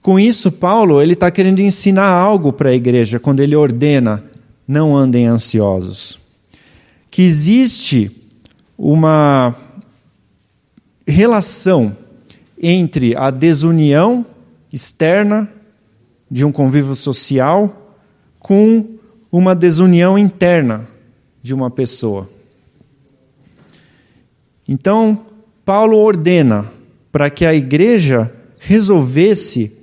Com 0.00 0.18
isso, 0.18 0.50
Paulo 0.50 1.00
ele 1.00 1.12
está 1.12 1.30
querendo 1.30 1.60
ensinar 1.60 2.08
algo 2.08 2.52
para 2.52 2.70
a 2.70 2.74
igreja 2.74 3.20
quando 3.20 3.40
ele 3.40 3.54
ordena 3.54 4.24
não 4.66 4.96
andem 4.96 5.26
ansiosos. 5.26 6.18
Que 7.10 7.22
existe 7.22 8.10
uma 8.76 9.54
relação 11.06 11.96
entre 12.60 13.16
a 13.16 13.30
desunião 13.30 14.24
externa 14.72 15.48
de 16.30 16.44
um 16.44 16.50
convívio 16.50 16.94
social 16.94 17.96
com 18.38 18.86
uma 19.30 19.54
desunião 19.54 20.18
interna 20.18 20.86
de 21.42 21.54
uma 21.54 21.70
pessoa. 21.70 22.28
Então, 24.66 25.26
Paulo 25.64 25.98
ordena 25.98 26.70
para 27.12 27.30
que 27.30 27.44
a 27.44 27.54
igreja 27.54 28.32
resolvesse, 28.58 29.76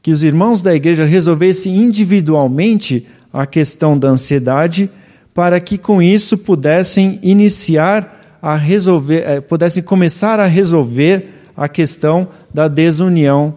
que 0.00 0.10
os 0.10 0.22
irmãos 0.22 0.62
da 0.62 0.74
igreja 0.74 1.04
resolvessem 1.04 1.76
individualmente 1.76 3.06
a 3.36 3.44
questão 3.44 3.98
da 3.98 4.08
ansiedade, 4.08 4.90
para 5.34 5.60
que 5.60 5.76
com 5.76 6.00
isso 6.00 6.38
pudessem 6.38 7.20
iniciar 7.22 8.38
a 8.40 8.56
resolver, 8.56 9.28
eh, 9.28 9.40
pudessem 9.42 9.82
começar 9.82 10.40
a 10.40 10.46
resolver 10.46 11.34
a 11.54 11.68
questão 11.68 12.28
da 12.52 12.66
desunião 12.66 13.54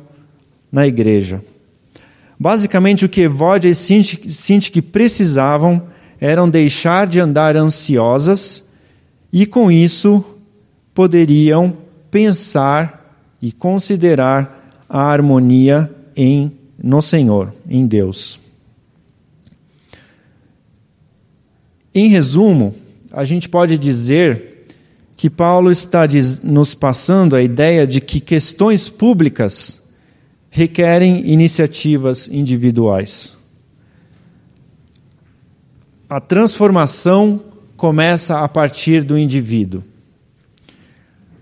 na 0.69 0.85
igreja. 0.85 1.41
Basicamente, 2.37 3.05
o 3.05 3.09
que 3.09 3.21
Evod 3.21 3.65
e 3.69 3.73
Sinti 3.73 4.81
precisavam 4.81 5.83
eram 6.19 6.49
deixar 6.49 7.07
de 7.07 7.21
andar 7.21 7.55
ansiosas 7.55 8.73
e, 9.31 9.45
com 9.45 9.71
isso, 9.71 10.21
poderiam 10.93 11.73
pensar 12.11 13.15
e 13.41 13.53
considerar 13.53 14.73
a 14.89 15.03
harmonia 15.03 15.89
em 16.17 16.51
no 16.81 17.01
Senhor, 17.01 17.53
em 17.69 17.87
Deus. 17.87 18.48
Em 21.99 22.07
resumo, 22.07 22.73
a 23.11 23.25
gente 23.25 23.49
pode 23.49 23.77
dizer 23.77 24.65
que 25.17 25.29
Paulo 25.29 25.69
está 25.69 26.03
nos 26.45 26.73
passando 26.73 27.35
a 27.35 27.43
ideia 27.43 27.85
de 27.85 27.99
que 27.99 28.21
questões 28.21 28.87
públicas 28.87 29.91
requerem 30.49 31.29
iniciativas 31.29 32.29
individuais. 32.29 33.35
A 36.09 36.21
transformação 36.21 37.41
começa 37.75 38.39
a 38.39 38.47
partir 38.47 39.03
do 39.03 39.17
indivíduo. 39.17 39.83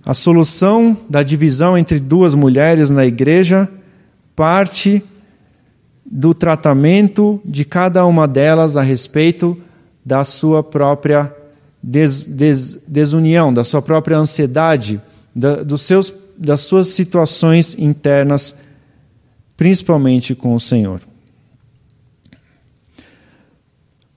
A 0.04 0.16
solução 0.16 0.98
da 1.08 1.22
divisão 1.22 1.78
entre 1.78 2.00
duas 2.00 2.34
mulheres 2.34 2.90
na 2.90 3.06
igreja 3.06 3.70
parte 4.36 5.04
do 6.04 6.34
tratamento 6.34 7.40
de 7.46 7.64
cada 7.64 8.04
uma 8.08 8.28
delas 8.28 8.76
a 8.76 8.82
respeito 8.82 9.62
da 10.08 10.24
sua 10.24 10.64
própria 10.64 11.36
des, 11.84 12.24
des, 12.24 12.80
desunião, 12.88 13.54
da 13.54 13.62
sua 13.62 13.82
própria 13.82 14.18
ansiedade, 14.18 15.02
da, 15.36 15.64
dos 15.64 15.82
seus, 15.82 16.14
das 16.38 16.62
suas 16.62 16.88
situações 16.88 17.76
internas, 17.78 18.56
principalmente 19.58 20.34
com 20.34 20.56
o 20.56 20.62
Senhor. 20.62 21.02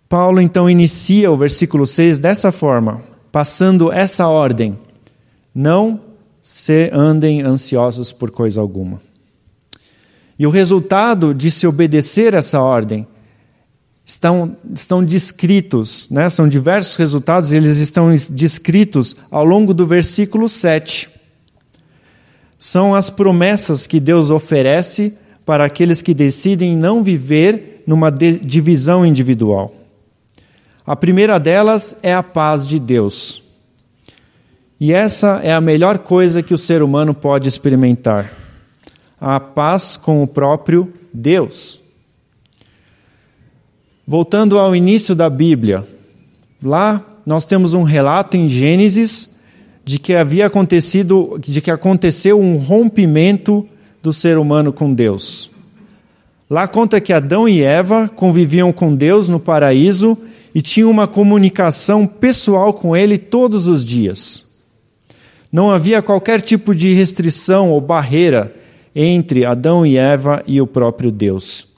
Paulo 0.08 0.40
então 0.40 0.70
inicia 0.70 1.28
o 1.28 1.36
versículo 1.36 1.84
6 1.84 2.20
dessa 2.20 2.52
forma, 2.52 3.02
passando 3.32 3.90
essa 3.90 4.28
ordem: 4.28 4.78
Não 5.52 6.00
se 6.40 6.88
andem 6.92 7.42
ansiosos 7.42 8.12
por 8.12 8.30
coisa 8.30 8.60
alguma. 8.60 9.02
E 10.38 10.46
o 10.46 10.50
resultado 10.50 11.34
de 11.34 11.50
se 11.50 11.66
obedecer 11.66 12.32
essa 12.32 12.60
ordem 12.60 13.08
estão, 14.10 14.56
estão 14.74 15.04
descritos, 15.04 16.08
né? 16.10 16.28
são 16.28 16.48
diversos 16.48 16.96
resultados, 16.96 17.52
eles 17.52 17.76
estão 17.76 18.12
descritos 18.28 19.14
ao 19.30 19.44
longo 19.44 19.72
do 19.72 19.86
versículo 19.86 20.48
7. 20.48 21.08
São 22.58 22.92
as 22.92 23.08
promessas 23.08 23.86
que 23.86 24.00
Deus 24.00 24.30
oferece 24.30 25.16
para 25.46 25.64
aqueles 25.64 26.02
que 26.02 26.12
decidem 26.12 26.76
não 26.76 27.04
viver 27.04 27.84
numa 27.86 28.10
divisão 28.10 29.06
individual. 29.06 29.72
A 30.84 30.96
primeira 30.96 31.38
delas 31.38 31.96
é 32.02 32.12
a 32.12 32.22
paz 32.22 32.66
de 32.66 32.80
Deus. 32.80 33.44
E 34.80 34.92
essa 34.92 35.40
é 35.44 35.52
a 35.52 35.60
melhor 35.60 36.00
coisa 36.00 36.42
que 36.42 36.52
o 36.52 36.58
ser 36.58 36.82
humano 36.82 37.14
pode 37.14 37.48
experimentar: 37.48 38.32
a 39.20 39.38
paz 39.38 39.96
com 39.96 40.20
o 40.20 40.26
próprio 40.26 40.92
Deus. 41.14 41.80
Voltando 44.10 44.58
ao 44.58 44.74
início 44.74 45.14
da 45.14 45.30
Bíblia, 45.30 45.86
lá 46.60 47.00
nós 47.24 47.44
temos 47.44 47.74
um 47.74 47.84
relato 47.84 48.36
em 48.36 48.48
Gênesis 48.48 49.36
de 49.84 50.00
que 50.00 50.14
havia 50.14 50.46
acontecido, 50.46 51.38
de 51.38 51.60
que 51.60 51.70
aconteceu 51.70 52.40
um 52.40 52.56
rompimento 52.56 53.64
do 54.02 54.12
ser 54.12 54.36
humano 54.36 54.72
com 54.72 54.92
Deus. 54.92 55.52
Lá 56.50 56.66
conta 56.66 57.00
que 57.00 57.12
Adão 57.12 57.48
e 57.48 57.62
Eva 57.62 58.08
conviviam 58.08 58.72
com 58.72 58.96
Deus 58.96 59.28
no 59.28 59.38
paraíso 59.38 60.18
e 60.52 60.60
tinham 60.60 60.90
uma 60.90 61.06
comunicação 61.06 62.04
pessoal 62.04 62.72
com 62.74 62.96
ele 62.96 63.16
todos 63.16 63.68
os 63.68 63.84
dias. 63.84 64.44
Não 65.52 65.70
havia 65.70 66.02
qualquer 66.02 66.40
tipo 66.40 66.74
de 66.74 66.92
restrição 66.92 67.70
ou 67.70 67.80
barreira 67.80 68.56
entre 68.92 69.44
Adão 69.44 69.86
e 69.86 69.96
Eva 69.96 70.42
e 70.48 70.60
o 70.60 70.66
próprio 70.66 71.12
Deus. 71.12 71.69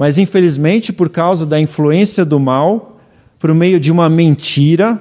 Mas, 0.00 0.16
infelizmente, 0.16 0.94
por 0.94 1.10
causa 1.10 1.44
da 1.44 1.60
influência 1.60 2.24
do 2.24 2.40
mal, 2.40 2.98
por 3.38 3.52
meio 3.52 3.78
de 3.78 3.92
uma 3.92 4.08
mentira, 4.08 4.98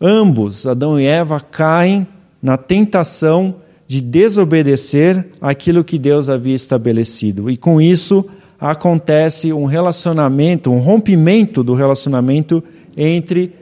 ambos, 0.00 0.64
Adão 0.64 1.00
e 1.00 1.04
Eva, 1.04 1.40
caem 1.40 2.06
na 2.40 2.56
tentação 2.56 3.56
de 3.84 4.00
desobedecer 4.00 5.26
aquilo 5.40 5.82
que 5.82 5.98
Deus 5.98 6.30
havia 6.30 6.54
estabelecido. 6.54 7.50
E 7.50 7.56
com 7.56 7.80
isso 7.80 8.24
acontece 8.60 9.52
um 9.52 9.64
relacionamento, 9.64 10.70
um 10.70 10.78
rompimento 10.78 11.64
do 11.64 11.74
relacionamento 11.74 12.62
entre 12.96 13.52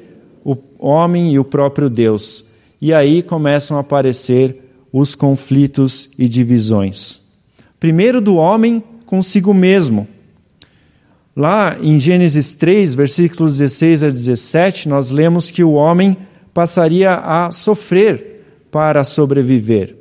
o 0.44 0.58
homem 0.78 1.32
e 1.32 1.38
o 1.38 1.44
próprio 1.44 1.88
Deus. 1.88 2.44
E 2.82 2.92
aí 2.92 3.22
começam 3.22 3.78
a 3.78 3.80
aparecer 3.80 4.58
os 4.92 5.14
conflitos 5.14 6.10
e 6.18 6.28
divisões. 6.28 7.18
Primeiro 7.80 8.20
do 8.20 8.36
homem 8.36 8.84
consigo 9.06 9.54
mesmo. 9.54 10.06
Lá 11.36 11.76
em 11.80 11.98
Gênesis 11.98 12.52
3, 12.52 12.94
versículos 12.94 13.58
16 13.58 14.04
a 14.04 14.08
17, 14.08 14.88
nós 14.88 15.10
lemos 15.10 15.50
que 15.50 15.64
o 15.64 15.72
homem 15.72 16.16
passaria 16.52 17.14
a 17.14 17.50
sofrer 17.50 18.66
para 18.70 19.02
sobreviver. 19.02 19.96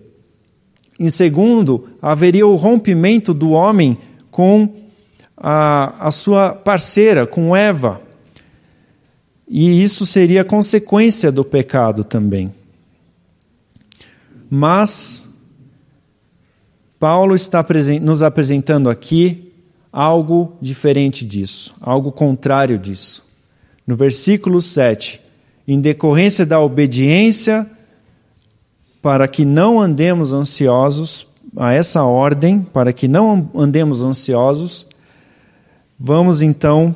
Em 0.99 1.09
segundo, 1.09 1.89
haveria 1.99 2.45
o 2.45 2.55
rompimento 2.55 3.33
do 3.33 3.49
homem 3.49 3.97
com 4.29 4.75
a, 5.35 6.07
a 6.07 6.11
sua 6.11 6.51
parceira, 6.51 7.25
com 7.25 7.55
Eva. 7.55 7.99
E 9.47 9.83
isso 9.83 10.05
seria 10.05 10.43
consequência 10.43 11.31
do 11.31 11.43
pecado 11.43 12.03
também. 12.03 12.53
Mas 14.49 15.25
Paulo 16.99 17.35
está 17.35 17.65
nos 18.01 18.21
apresentando 18.21 18.87
aqui 18.87 19.52
algo 19.93 20.57
diferente 20.59 21.23
disso, 21.23 21.75
algo 21.79 22.11
contrário 22.11 22.79
disso. 22.79 23.23
No 23.85 23.95
versículo 23.95 24.59
7, 24.59 25.21
em 25.67 25.79
decorrência 25.79 26.43
da 26.43 26.59
obediência, 26.59 27.69
para 29.03 29.27
que 29.27 29.45
não 29.45 29.79
andemos 29.79 30.33
ansiosos, 30.33 31.27
a 31.55 31.71
essa 31.71 32.03
ordem, 32.03 32.61
para 32.61 32.91
que 32.91 33.07
não 33.07 33.51
andemos 33.53 34.01
ansiosos, 34.01 34.87
vamos 35.99 36.41
então 36.41 36.95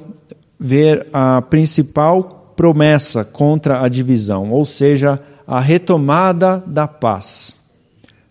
ver 0.60 1.06
a 1.14 1.40
principal 1.44 2.54
promessa 2.56 3.24
contra 3.24 3.84
a 3.84 3.88
divisão, 3.88 4.52
ou 4.52 4.66
seja, 4.66 5.22
a 5.46 5.60
retomada 5.60 6.64
da 6.66 6.88
paz. 6.88 7.56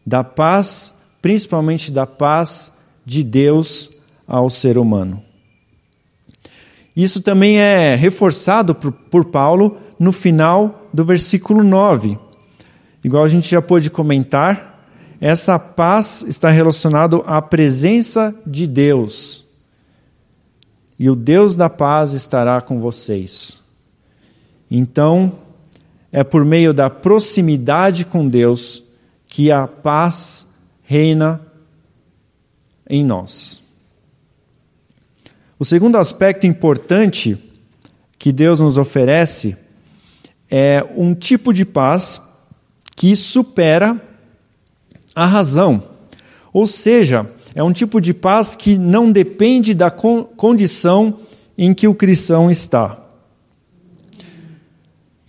Da 0.04 0.24
paz, 0.24 0.92
principalmente 1.22 1.92
da 1.92 2.06
paz 2.06 2.72
de 3.04 3.22
Deus 3.22 3.95
ao 4.26 4.50
ser 4.50 4.78
humano. 4.78 5.22
Isso 6.96 7.20
também 7.20 7.58
é 7.58 7.94
reforçado 7.94 8.74
por, 8.74 8.90
por 8.90 9.26
Paulo 9.26 9.78
no 9.98 10.12
final 10.12 10.88
do 10.92 11.04
versículo 11.04 11.62
9. 11.62 12.18
Igual 13.04 13.24
a 13.24 13.28
gente 13.28 13.48
já 13.48 13.60
pôde 13.60 13.90
comentar, 13.90 14.82
essa 15.20 15.58
paz 15.58 16.24
está 16.26 16.50
relacionada 16.50 17.18
à 17.18 17.40
presença 17.40 18.34
de 18.46 18.66
Deus. 18.66 19.44
E 20.98 21.10
o 21.10 21.14
Deus 21.14 21.54
da 21.54 21.68
paz 21.68 22.12
estará 22.12 22.60
com 22.60 22.80
vocês. 22.80 23.60
Então, 24.70 25.32
é 26.10 26.24
por 26.24 26.44
meio 26.44 26.72
da 26.72 26.88
proximidade 26.88 28.04
com 28.04 28.26
Deus 28.26 28.82
que 29.28 29.50
a 29.50 29.66
paz 29.66 30.48
reina 30.82 31.40
em 32.88 33.04
nós. 33.04 33.65
O 35.58 35.64
segundo 35.64 35.96
aspecto 35.96 36.46
importante 36.46 37.38
que 38.18 38.30
Deus 38.30 38.60
nos 38.60 38.76
oferece 38.76 39.56
é 40.50 40.84
um 40.96 41.14
tipo 41.14 41.52
de 41.52 41.64
paz 41.64 42.20
que 42.94 43.16
supera 43.16 44.00
a 45.14 45.24
razão. 45.24 45.82
Ou 46.52 46.66
seja, 46.66 47.30
é 47.54 47.62
um 47.62 47.72
tipo 47.72 48.00
de 48.00 48.12
paz 48.12 48.54
que 48.54 48.76
não 48.76 49.10
depende 49.10 49.72
da 49.72 49.90
condição 49.90 51.20
em 51.56 51.72
que 51.72 51.88
o 51.88 51.94
cristão 51.94 52.50
está. 52.50 53.02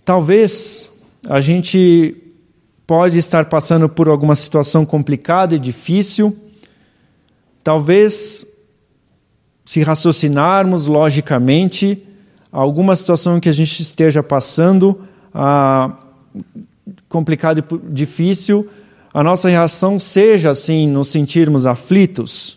Talvez 0.04 0.90
a 1.26 1.40
gente 1.40 2.16
pode 2.86 3.18
estar 3.18 3.46
passando 3.46 3.88
por 3.88 4.08
alguma 4.08 4.34
situação 4.34 4.84
complicada 4.86 5.54
e 5.54 5.58
difícil. 5.58 6.36
Talvez, 7.62 8.46
se 9.68 9.82
raciocinarmos 9.82 10.86
logicamente, 10.86 12.02
alguma 12.50 12.96
situação 12.96 13.38
que 13.38 13.50
a 13.50 13.52
gente 13.52 13.82
esteja 13.82 14.22
passando, 14.22 15.02
ah, 15.34 15.94
complicada 17.06 17.60
e 17.60 17.92
difícil, 17.92 18.66
a 19.12 19.22
nossa 19.22 19.46
reação 19.50 20.00
seja 20.00 20.52
assim, 20.52 20.88
nos 20.88 21.08
sentirmos 21.08 21.66
aflitos. 21.66 22.56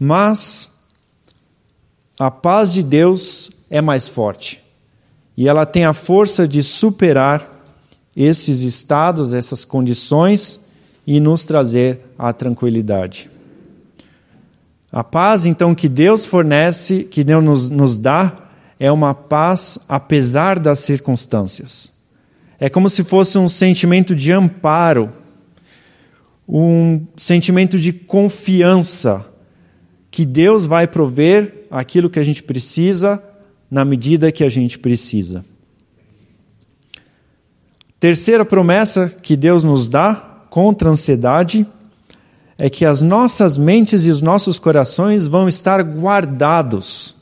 Mas 0.00 0.70
a 2.18 2.30
paz 2.30 2.72
de 2.72 2.82
Deus 2.82 3.50
é 3.68 3.82
mais 3.82 4.08
forte 4.08 4.62
e 5.36 5.46
ela 5.46 5.66
tem 5.66 5.84
a 5.84 5.92
força 5.92 6.48
de 6.48 6.62
superar 6.62 7.66
esses 8.16 8.62
estados, 8.62 9.34
essas 9.34 9.62
condições 9.62 10.58
e 11.06 11.20
nos 11.20 11.44
trazer 11.44 12.00
a 12.18 12.32
tranquilidade. 12.32 13.28
A 14.90 15.04
paz, 15.04 15.44
então, 15.44 15.74
que 15.74 15.88
Deus 15.88 16.24
fornece, 16.24 17.04
que 17.04 17.22
Deus 17.22 17.44
nos, 17.44 17.68
nos 17.68 17.96
dá, 17.96 18.34
é 18.80 18.90
uma 18.90 19.14
paz 19.14 19.78
apesar 19.88 20.58
das 20.58 20.78
circunstâncias. 20.78 21.92
É 22.58 22.68
como 22.68 22.88
se 22.88 23.04
fosse 23.04 23.38
um 23.38 23.48
sentimento 23.48 24.14
de 24.14 24.32
amparo, 24.32 25.12
um 26.48 27.06
sentimento 27.16 27.78
de 27.78 27.92
confiança 27.92 29.26
que 30.10 30.24
Deus 30.24 30.64
vai 30.64 30.86
prover 30.86 31.66
aquilo 31.70 32.08
que 32.08 32.18
a 32.18 32.24
gente 32.24 32.42
precisa 32.42 33.22
na 33.70 33.84
medida 33.84 34.32
que 34.32 34.42
a 34.42 34.48
gente 34.48 34.78
precisa. 34.78 35.44
Terceira 38.00 38.44
promessa 38.44 39.08
que 39.08 39.36
Deus 39.36 39.62
nos 39.62 39.88
dá 39.88 40.14
contra 40.48 40.88
a 40.88 40.92
ansiedade 40.92 41.66
é 42.58 42.68
que 42.68 42.84
as 42.84 43.00
nossas 43.00 43.56
mentes 43.56 44.04
e 44.04 44.10
os 44.10 44.20
nossos 44.20 44.58
corações 44.58 45.28
vão 45.28 45.48
estar 45.48 45.80
guardados. 45.80 47.14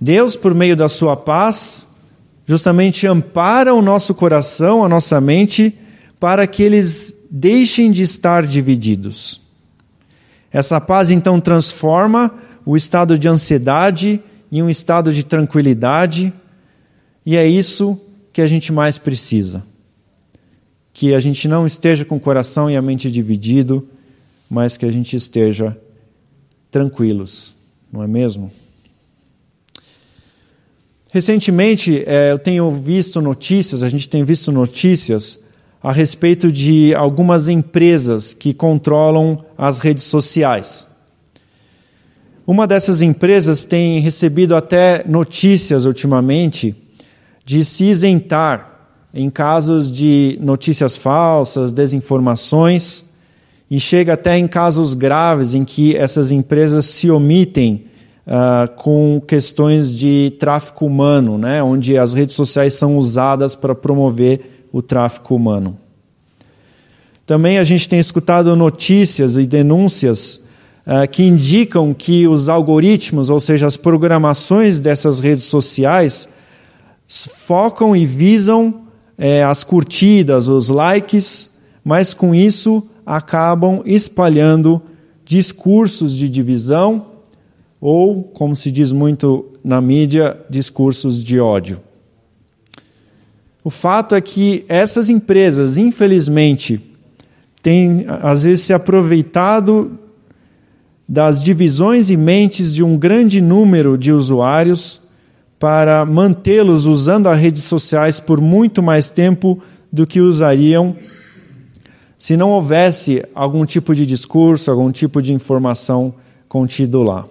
Deus, 0.00 0.36
por 0.36 0.54
meio 0.54 0.76
da 0.76 0.88
sua 0.88 1.16
paz, 1.16 1.88
justamente 2.46 3.08
ampara 3.08 3.74
o 3.74 3.82
nosso 3.82 4.14
coração, 4.14 4.84
a 4.84 4.88
nossa 4.88 5.20
mente, 5.20 5.76
para 6.20 6.46
que 6.46 6.62
eles 6.62 7.26
deixem 7.28 7.90
de 7.90 8.04
estar 8.04 8.46
divididos. 8.46 9.40
Essa 10.52 10.80
paz 10.80 11.10
então 11.10 11.40
transforma 11.40 12.32
o 12.64 12.76
estado 12.76 13.18
de 13.18 13.28
ansiedade 13.28 14.20
em 14.50 14.62
um 14.62 14.70
estado 14.70 15.12
de 15.12 15.24
tranquilidade, 15.24 16.32
e 17.26 17.36
é 17.36 17.46
isso 17.46 18.00
que 18.32 18.40
a 18.40 18.46
gente 18.46 18.72
mais 18.72 18.96
precisa. 18.96 19.64
Que 20.98 21.14
a 21.14 21.20
gente 21.20 21.46
não 21.46 21.64
esteja 21.64 22.04
com 22.04 22.16
o 22.16 22.20
coração 22.20 22.68
e 22.68 22.76
a 22.76 22.82
mente 22.82 23.08
dividido, 23.08 23.88
mas 24.50 24.76
que 24.76 24.84
a 24.84 24.90
gente 24.90 25.14
esteja 25.14 25.80
tranquilos, 26.72 27.54
não 27.92 28.02
é 28.02 28.08
mesmo? 28.08 28.50
Recentemente, 31.12 32.02
é, 32.04 32.32
eu 32.32 32.38
tenho 32.40 32.68
visto 32.72 33.20
notícias, 33.20 33.84
a 33.84 33.88
gente 33.88 34.08
tem 34.08 34.24
visto 34.24 34.50
notícias 34.50 35.44
a 35.80 35.92
respeito 35.92 36.50
de 36.50 36.92
algumas 36.96 37.48
empresas 37.48 38.34
que 38.34 38.52
controlam 38.52 39.44
as 39.56 39.78
redes 39.78 40.02
sociais. 40.02 40.88
Uma 42.44 42.66
dessas 42.66 43.02
empresas 43.02 43.62
tem 43.62 44.00
recebido 44.00 44.56
até 44.56 45.04
notícias 45.06 45.84
ultimamente 45.84 46.74
de 47.44 47.64
se 47.64 47.84
isentar 47.84 48.67
em 49.12 49.30
casos 49.30 49.90
de 49.90 50.38
notícias 50.40 50.96
falsas, 50.96 51.72
desinformações, 51.72 53.04
e 53.70 53.78
chega 53.78 54.14
até 54.14 54.38
em 54.38 54.48
casos 54.48 54.94
graves 54.94 55.54
em 55.54 55.64
que 55.64 55.94
essas 55.94 56.32
empresas 56.32 56.86
se 56.86 57.10
omitem 57.10 57.84
uh, 58.26 58.74
com 58.76 59.20
questões 59.26 59.94
de 59.94 60.32
tráfico 60.38 60.86
humano, 60.86 61.36
né, 61.36 61.62
onde 61.62 61.96
as 61.98 62.14
redes 62.14 62.34
sociais 62.34 62.74
são 62.74 62.96
usadas 62.96 63.54
para 63.54 63.74
promover 63.74 64.66
o 64.72 64.80
tráfico 64.80 65.34
humano. 65.34 65.78
Também 67.26 67.58
a 67.58 67.64
gente 67.64 67.88
tem 67.88 67.98
escutado 67.98 68.56
notícias 68.56 69.36
e 69.36 69.44
denúncias 69.44 70.46
uh, 70.86 71.06
que 71.10 71.22
indicam 71.22 71.92
que 71.92 72.26
os 72.26 72.48
algoritmos, 72.48 73.28
ou 73.28 73.38
seja, 73.38 73.66
as 73.66 73.76
programações 73.76 74.80
dessas 74.80 75.20
redes 75.20 75.44
sociais, 75.44 76.26
focam 77.06 77.94
e 77.94 78.06
visam 78.06 78.87
eh, 79.18 79.42
as 79.42 79.64
curtidas, 79.64 80.46
os 80.48 80.68
likes, 80.68 81.50
mas 81.84 82.14
com 82.14 82.34
isso 82.34 82.88
acabam 83.04 83.82
espalhando 83.84 84.80
discursos 85.24 86.14
de 86.14 86.28
divisão 86.28 87.06
ou, 87.80 88.22
como 88.22 88.54
se 88.56 88.70
diz 88.70 88.92
muito 88.92 89.46
na 89.62 89.80
mídia, 89.80 90.38
discursos 90.48 91.22
de 91.22 91.40
ódio. 91.40 91.80
O 93.64 93.70
fato 93.70 94.14
é 94.14 94.20
que 94.20 94.64
essas 94.68 95.10
empresas, 95.10 95.76
infelizmente, 95.76 96.80
têm 97.62 98.06
às 98.22 98.44
vezes 98.44 98.64
se 98.64 98.72
aproveitado 98.72 99.98
das 101.08 101.42
divisões 101.42 102.10
e 102.10 102.16
mentes 102.16 102.74
de 102.74 102.82
um 102.84 102.96
grande 102.96 103.40
número 103.40 103.98
de 103.98 104.12
usuários 104.12 105.07
para 105.58 106.04
mantê-los 106.04 106.86
usando 106.86 107.26
as 107.26 107.38
redes 107.38 107.64
sociais 107.64 108.20
por 108.20 108.40
muito 108.40 108.82
mais 108.82 109.10
tempo 109.10 109.60
do 109.90 110.06
que 110.06 110.20
usariam 110.20 110.96
se 112.18 112.36
não 112.36 112.50
houvesse 112.50 113.24
algum 113.32 113.64
tipo 113.64 113.94
de 113.94 114.04
discurso, 114.04 114.70
algum 114.70 114.90
tipo 114.90 115.22
de 115.22 115.32
informação 115.32 116.12
contido 116.48 117.04
lá. 117.04 117.24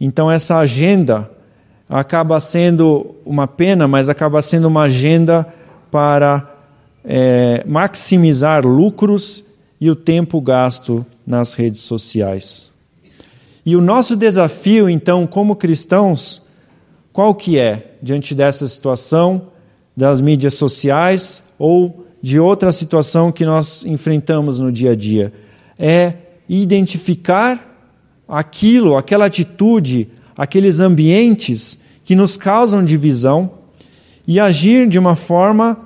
Então, 0.00 0.30
essa 0.30 0.56
agenda 0.56 1.30
acaba 1.88 2.40
sendo 2.40 3.14
uma 3.26 3.46
pena, 3.46 3.86
mas 3.86 4.08
acaba 4.08 4.40
sendo 4.40 4.68
uma 4.68 4.82
agenda 4.84 5.46
para 5.90 6.50
é, 7.04 7.62
maximizar 7.66 8.66
lucros 8.66 9.44
e 9.78 9.90
o 9.90 9.94
tempo 9.94 10.40
gasto 10.40 11.04
nas 11.26 11.52
redes 11.52 11.82
sociais. 11.82 12.70
E 13.66 13.76
o 13.76 13.82
nosso 13.82 14.16
desafio, 14.16 14.88
então, 14.88 15.26
como 15.26 15.56
cristãos, 15.56 16.43
qual 17.14 17.32
que 17.32 17.56
é 17.56 17.92
diante 18.02 18.34
dessa 18.34 18.66
situação 18.66 19.46
das 19.96 20.20
mídias 20.20 20.54
sociais 20.54 21.44
ou 21.56 22.08
de 22.20 22.40
outra 22.40 22.72
situação 22.72 23.30
que 23.30 23.44
nós 23.44 23.84
enfrentamos 23.84 24.58
no 24.58 24.72
dia 24.72 24.90
a 24.90 24.96
dia? 24.96 25.32
É 25.78 26.14
identificar 26.48 27.94
aquilo, 28.26 28.96
aquela 28.96 29.26
atitude, 29.26 30.08
aqueles 30.36 30.80
ambientes 30.80 31.78
que 32.02 32.16
nos 32.16 32.36
causam 32.36 32.84
divisão 32.84 33.48
e 34.26 34.40
agir 34.40 34.88
de 34.88 34.98
uma 34.98 35.14
forma 35.14 35.78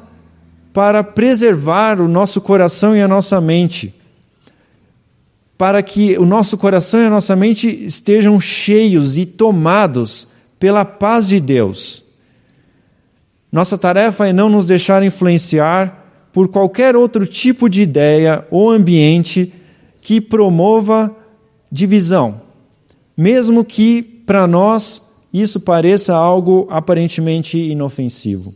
para 0.72 1.04
preservar 1.04 2.00
o 2.00 2.08
nosso 2.08 2.40
coração 2.40 2.96
e 2.96 3.02
a 3.02 3.08
nossa 3.08 3.38
mente, 3.38 3.94
para 5.58 5.82
que 5.82 6.16
o 6.16 6.24
nosso 6.24 6.56
coração 6.56 7.02
e 7.02 7.04
a 7.04 7.10
nossa 7.10 7.36
mente 7.36 7.68
estejam 7.84 8.40
cheios 8.40 9.18
e 9.18 9.26
tomados 9.26 10.26
pela 10.58 10.84
paz 10.84 11.28
de 11.28 11.40
Deus. 11.40 12.02
Nossa 13.50 13.78
tarefa 13.78 14.28
é 14.28 14.32
não 14.32 14.48
nos 14.48 14.64
deixar 14.64 15.02
influenciar 15.02 16.28
por 16.32 16.48
qualquer 16.48 16.94
outro 16.94 17.26
tipo 17.26 17.68
de 17.68 17.82
ideia 17.82 18.46
ou 18.50 18.70
ambiente 18.70 19.52
que 20.00 20.20
promova 20.20 21.14
divisão, 21.70 22.40
mesmo 23.16 23.64
que 23.64 24.02
para 24.02 24.46
nós 24.46 25.02
isso 25.32 25.60
pareça 25.60 26.14
algo 26.14 26.66
aparentemente 26.70 27.58
inofensivo. 27.58 28.54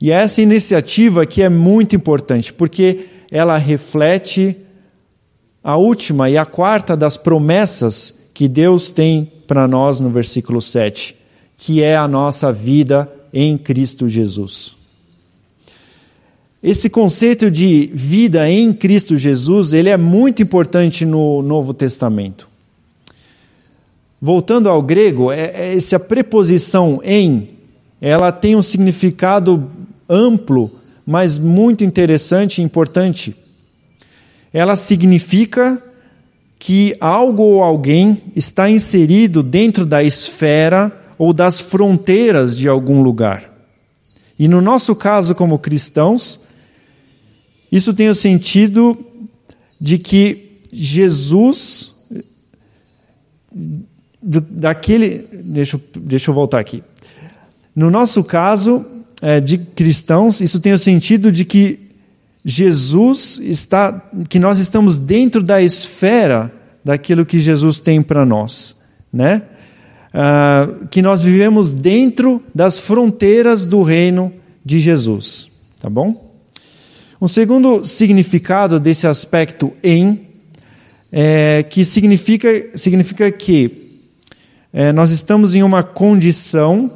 E 0.00 0.10
essa 0.10 0.42
iniciativa 0.42 1.22
aqui 1.22 1.42
é 1.42 1.48
muito 1.48 1.96
importante, 1.96 2.52
porque 2.52 3.06
ela 3.30 3.56
reflete 3.56 4.56
a 5.62 5.76
última 5.76 6.28
e 6.28 6.36
a 6.36 6.44
quarta 6.44 6.94
das 6.94 7.16
promessas 7.16 8.23
que 8.34 8.48
Deus 8.48 8.90
tem 8.90 9.30
para 9.46 9.68
nós 9.68 10.00
no 10.00 10.10
versículo 10.10 10.60
7, 10.60 11.14
que 11.56 11.80
é 11.80 11.96
a 11.96 12.08
nossa 12.08 12.52
vida 12.52 13.10
em 13.32 13.56
Cristo 13.56 14.08
Jesus. 14.08 14.74
Esse 16.60 16.90
conceito 16.90 17.50
de 17.50 17.90
vida 17.94 18.50
em 18.50 18.72
Cristo 18.72 19.16
Jesus, 19.16 19.72
ele 19.72 19.88
é 19.88 19.96
muito 19.96 20.42
importante 20.42 21.04
no 21.04 21.42
Novo 21.42 21.72
Testamento. 21.72 22.48
Voltando 24.20 24.68
ao 24.68 24.82
grego, 24.82 25.30
é, 25.30 25.52
é 25.54 25.76
essa 25.76 26.00
preposição 26.00 27.00
em, 27.04 27.50
ela 28.00 28.32
tem 28.32 28.56
um 28.56 28.62
significado 28.62 29.70
amplo, 30.08 30.70
mas 31.06 31.38
muito 31.38 31.84
interessante 31.84 32.60
e 32.60 32.64
importante. 32.64 33.36
Ela 34.52 34.74
significa 34.74 35.82
que 36.64 36.96
algo 36.98 37.42
ou 37.42 37.62
alguém 37.62 38.22
está 38.34 38.70
inserido 38.70 39.42
dentro 39.42 39.84
da 39.84 40.02
esfera 40.02 40.90
ou 41.18 41.34
das 41.34 41.60
fronteiras 41.60 42.56
de 42.56 42.66
algum 42.70 43.02
lugar. 43.02 43.52
E 44.38 44.48
no 44.48 44.62
nosso 44.62 44.96
caso, 44.96 45.34
como 45.34 45.58
cristãos, 45.58 46.40
isso 47.70 47.92
tem 47.92 48.08
o 48.08 48.14
sentido 48.14 48.96
de 49.78 49.98
que 49.98 50.52
Jesus, 50.72 51.92
daquele. 54.22 55.28
Deixa, 55.34 55.78
deixa 55.94 56.30
eu 56.30 56.34
voltar 56.34 56.60
aqui. 56.60 56.82
No 57.76 57.90
nosso 57.90 58.24
caso, 58.24 58.86
é, 59.20 59.38
de 59.38 59.58
cristãos, 59.58 60.40
isso 60.40 60.58
tem 60.58 60.72
o 60.72 60.78
sentido 60.78 61.30
de 61.30 61.44
que 61.44 61.83
Jesus 62.44 63.40
está, 63.42 64.10
que 64.28 64.38
nós 64.38 64.58
estamos 64.58 64.96
dentro 64.96 65.42
da 65.42 65.62
esfera 65.62 66.52
daquilo 66.84 67.24
que 67.24 67.38
Jesus 67.38 67.78
tem 67.78 68.02
para 68.02 68.26
nós, 68.26 68.76
né? 69.12 69.42
Ah, 70.12 70.68
que 70.90 71.00
nós 71.00 71.22
vivemos 71.22 71.72
dentro 71.72 72.42
das 72.54 72.78
fronteiras 72.78 73.64
do 73.64 73.82
reino 73.82 74.32
de 74.64 74.78
Jesus, 74.78 75.50
tá 75.80 75.88
bom? 75.88 76.34
Um 77.20 77.26
segundo 77.26 77.84
significado 77.84 78.78
desse 78.78 79.06
aspecto 79.06 79.72
em 79.82 80.28
é 81.10 81.62
que 81.62 81.84
significa, 81.84 82.48
significa 82.74 83.30
que 83.30 84.02
é, 84.72 84.92
nós 84.92 85.12
estamos 85.12 85.54
em 85.54 85.62
uma 85.62 85.82
condição 85.82 86.90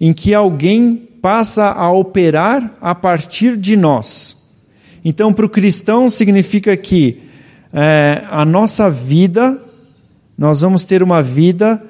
em 0.00 0.12
que 0.12 0.32
alguém 0.32 1.08
passa 1.22 1.70
a 1.70 1.90
operar 1.92 2.76
a 2.80 2.94
partir 2.96 3.56
de 3.56 3.76
nós. 3.76 4.36
Então, 5.04 5.32
para 5.32 5.46
o 5.46 5.48
cristão, 5.48 6.10
significa 6.10 6.76
que 6.76 7.22
é, 7.72 8.24
a 8.28 8.44
nossa 8.44 8.90
vida, 8.90 9.64
nós 10.36 10.60
vamos 10.60 10.82
ter 10.84 11.00
uma 11.00 11.22
vida 11.22 11.80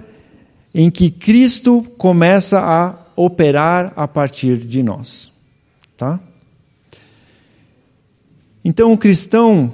em 0.75 0.91
que 0.91 1.11
Cristo 1.11 1.83
começa 1.97 2.61
a 2.61 2.95
operar 3.17 3.93
a 3.97 4.07
partir 4.07 4.59
de 4.59 4.83
nós. 4.83 5.33
Tá? 5.97 6.21
Então, 8.63 8.93
o 8.93 8.99
cristão 8.99 9.73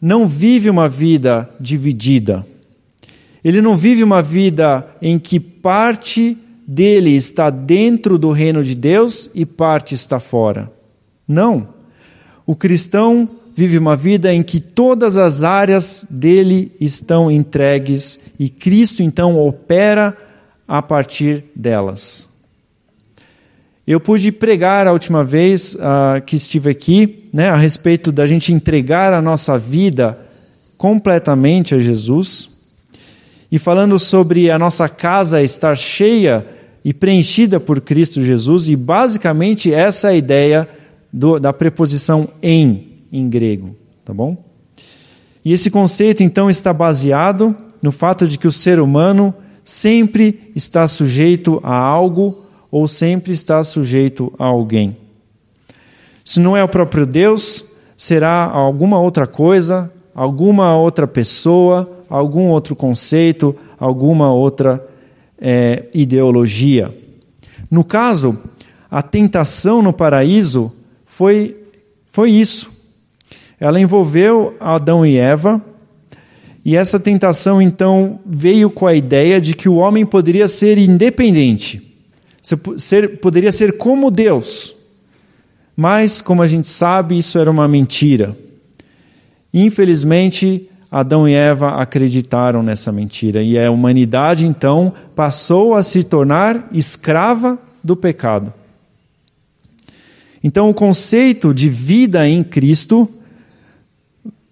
não 0.00 0.28
vive 0.28 0.68
uma 0.68 0.88
vida 0.88 1.48
dividida. 1.58 2.46
Ele 3.42 3.60
não 3.60 3.76
vive 3.76 4.04
uma 4.04 4.22
vida 4.22 4.86
em 5.00 5.18
que 5.18 5.40
parte 5.40 6.36
dele 6.72 7.10
está 7.10 7.50
dentro 7.50 8.16
do 8.16 8.30
reino 8.30 8.64
de 8.64 8.74
Deus 8.74 9.30
e 9.34 9.44
parte 9.44 9.94
está 9.94 10.18
fora. 10.18 10.72
Não. 11.28 11.68
O 12.46 12.56
cristão 12.56 13.28
vive 13.54 13.76
uma 13.76 13.94
vida 13.94 14.32
em 14.32 14.42
que 14.42 14.58
todas 14.58 15.18
as 15.18 15.42
áreas 15.42 16.06
dele 16.08 16.72
estão 16.80 17.30
entregues 17.30 18.18
e 18.38 18.48
Cristo 18.48 19.02
então 19.02 19.38
opera 19.38 20.16
a 20.66 20.80
partir 20.80 21.44
delas. 21.54 22.26
Eu 23.86 24.00
pude 24.00 24.32
pregar 24.32 24.86
a 24.86 24.92
última 24.92 25.22
vez 25.22 25.74
uh, 25.74 26.22
que 26.24 26.36
estive 26.36 26.70
aqui 26.70 27.28
né, 27.32 27.50
a 27.50 27.56
respeito 27.56 28.10
da 28.10 28.26
gente 28.26 28.52
entregar 28.52 29.12
a 29.12 29.20
nossa 29.20 29.58
vida 29.58 30.18
completamente 30.78 31.74
a 31.74 31.78
Jesus 31.78 32.48
e 33.50 33.58
falando 33.58 33.98
sobre 33.98 34.50
a 34.50 34.58
nossa 34.58 34.88
casa 34.88 35.42
estar 35.42 35.76
cheia 35.76 36.46
e 36.84 36.92
preenchida 36.92 37.60
por 37.60 37.80
Cristo 37.80 38.22
Jesus, 38.24 38.68
e 38.68 38.76
basicamente 38.76 39.72
essa 39.72 40.08
é 40.08 40.10
a 40.12 40.16
ideia 40.16 40.68
do, 41.12 41.38
da 41.38 41.52
preposição 41.52 42.28
em 42.42 42.92
em 43.12 43.28
grego, 43.28 43.76
tá 44.04 44.14
bom? 44.14 44.42
E 45.44 45.52
esse 45.52 45.70
conceito 45.70 46.22
então 46.22 46.48
está 46.48 46.72
baseado 46.72 47.54
no 47.82 47.92
fato 47.92 48.26
de 48.26 48.38
que 48.38 48.46
o 48.46 48.52
ser 48.52 48.80
humano 48.80 49.34
sempre 49.64 50.50
está 50.56 50.88
sujeito 50.88 51.60
a 51.62 51.76
algo 51.76 52.42
ou 52.70 52.88
sempre 52.88 53.32
está 53.32 53.62
sujeito 53.62 54.32
a 54.38 54.46
alguém. 54.46 54.96
Se 56.24 56.40
não 56.40 56.56
é 56.56 56.64
o 56.64 56.68
próprio 56.68 57.04
Deus, 57.04 57.64
será 57.96 58.44
alguma 58.44 58.98
outra 58.98 59.26
coisa, 59.26 59.92
alguma 60.14 60.74
outra 60.76 61.06
pessoa, 61.06 61.90
algum 62.08 62.48
outro 62.48 62.74
conceito, 62.74 63.54
alguma 63.78 64.32
outra 64.32 64.82
é, 65.44 65.86
ideologia. 65.92 66.94
No 67.68 67.82
caso, 67.82 68.38
a 68.88 69.02
tentação 69.02 69.82
no 69.82 69.92
paraíso 69.92 70.72
foi, 71.04 71.56
foi 72.06 72.30
isso. 72.30 72.70
Ela 73.58 73.80
envolveu 73.80 74.56
Adão 74.60 75.04
e 75.04 75.16
Eva, 75.16 75.60
e 76.64 76.76
essa 76.76 77.00
tentação 77.00 77.60
então 77.60 78.20
veio 78.24 78.70
com 78.70 78.86
a 78.86 78.94
ideia 78.94 79.40
de 79.40 79.54
que 79.54 79.68
o 79.68 79.74
homem 79.74 80.06
poderia 80.06 80.46
ser 80.46 80.78
independente, 80.78 81.82
ser, 82.76 83.18
poderia 83.18 83.50
ser 83.50 83.76
como 83.76 84.12
Deus. 84.12 84.76
Mas, 85.76 86.20
como 86.20 86.42
a 86.42 86.46
gente 86.46 86.68
sabe, 86.68 87.18
isso 87.18 87.38
era 87.38 87.50
uma 87.50 87.66
mentira. 87.66 88.36
Infelizmente, 89.52 90.68
Adão 90.92 91.26
e 91.26 91.32
Eva 91.32 91.70
acreditaram 91.80 92.62
nessa 92.62 92.92
mentira 92.92 93.42
e 93.42 93.58
a 93.58 93.70
humanidade 93.70 94.46
então 94.46 94.92
passou 95.16 95.74
a 95.74 95.82
se 95.82 96.04
tornar 96.04 96.68
escrava 96.70 97.58
do 97.82 97.96
pecado. 97.96 98.52
Então, 100.44 100.68
o 100.68 100.74
conceito 100.74 101.54
de 101.54 101.70
vida 101.70 102.28
em 102.28 102.44
Cristo 102.44 103.08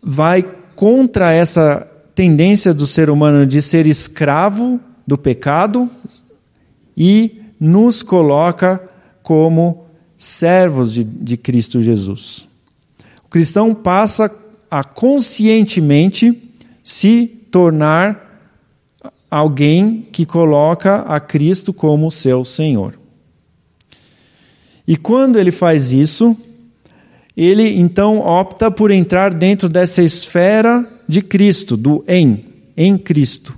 vai 0.02 0.42
contra 0.74 1.30
essa 1.30 1.86
tendência 2.14 2.72
do 2.72 2.86
ser 2.86 3.10
humano 3.10 3.46
de 3.46 3.60
ser 3.60 3.86
escravo 3.86 4.80
do 5.06 5.18
pecado 5.18 5.90
e 6.96 7.42
nos 7.58 8.02
coloca 8.02 8.80
como 9.22 9.84
servos 10.16 10.94
de, 10.94 11.04
de 11.04 11.36
Cristo 11.36 11.82
Jesus. 11.82 12.48
O 13.26 13.28
cristão 13.28 13.74
passa 13.74 14.30
a 14.70 14.84
conscientemente 14.84 16.50
se 16.84 17.26
tornar 17.50 18.30
alguém 19.30 20.06
que 20.12 20.24
coloca 20.24 21.02
a 21.02 21.18
Cristo 21.20 21.72
como 21.72 22.10
seu 22.10 22.44
Senhor. 22.44 22.94
E 24.86 24.96
quando 24.96 25.38
ele 25.38 25.50
faz 25.50 25.92
isso, 25.92 26.36
ele 27.36 27.78
então 27.78 28.18
opta 28.18 28.70
por 28.70 28.90
entrar 28.90 29.32
dentro 29.32 29.68
dessa 29.68 30.02
esfera 30.02 30.88
de 31.06 31.22
Cristo, 31.22 31.76
do 31.76 32.04
em, 32.08 32.44
em 32.76 32.98
Cristo. 32.98 33.56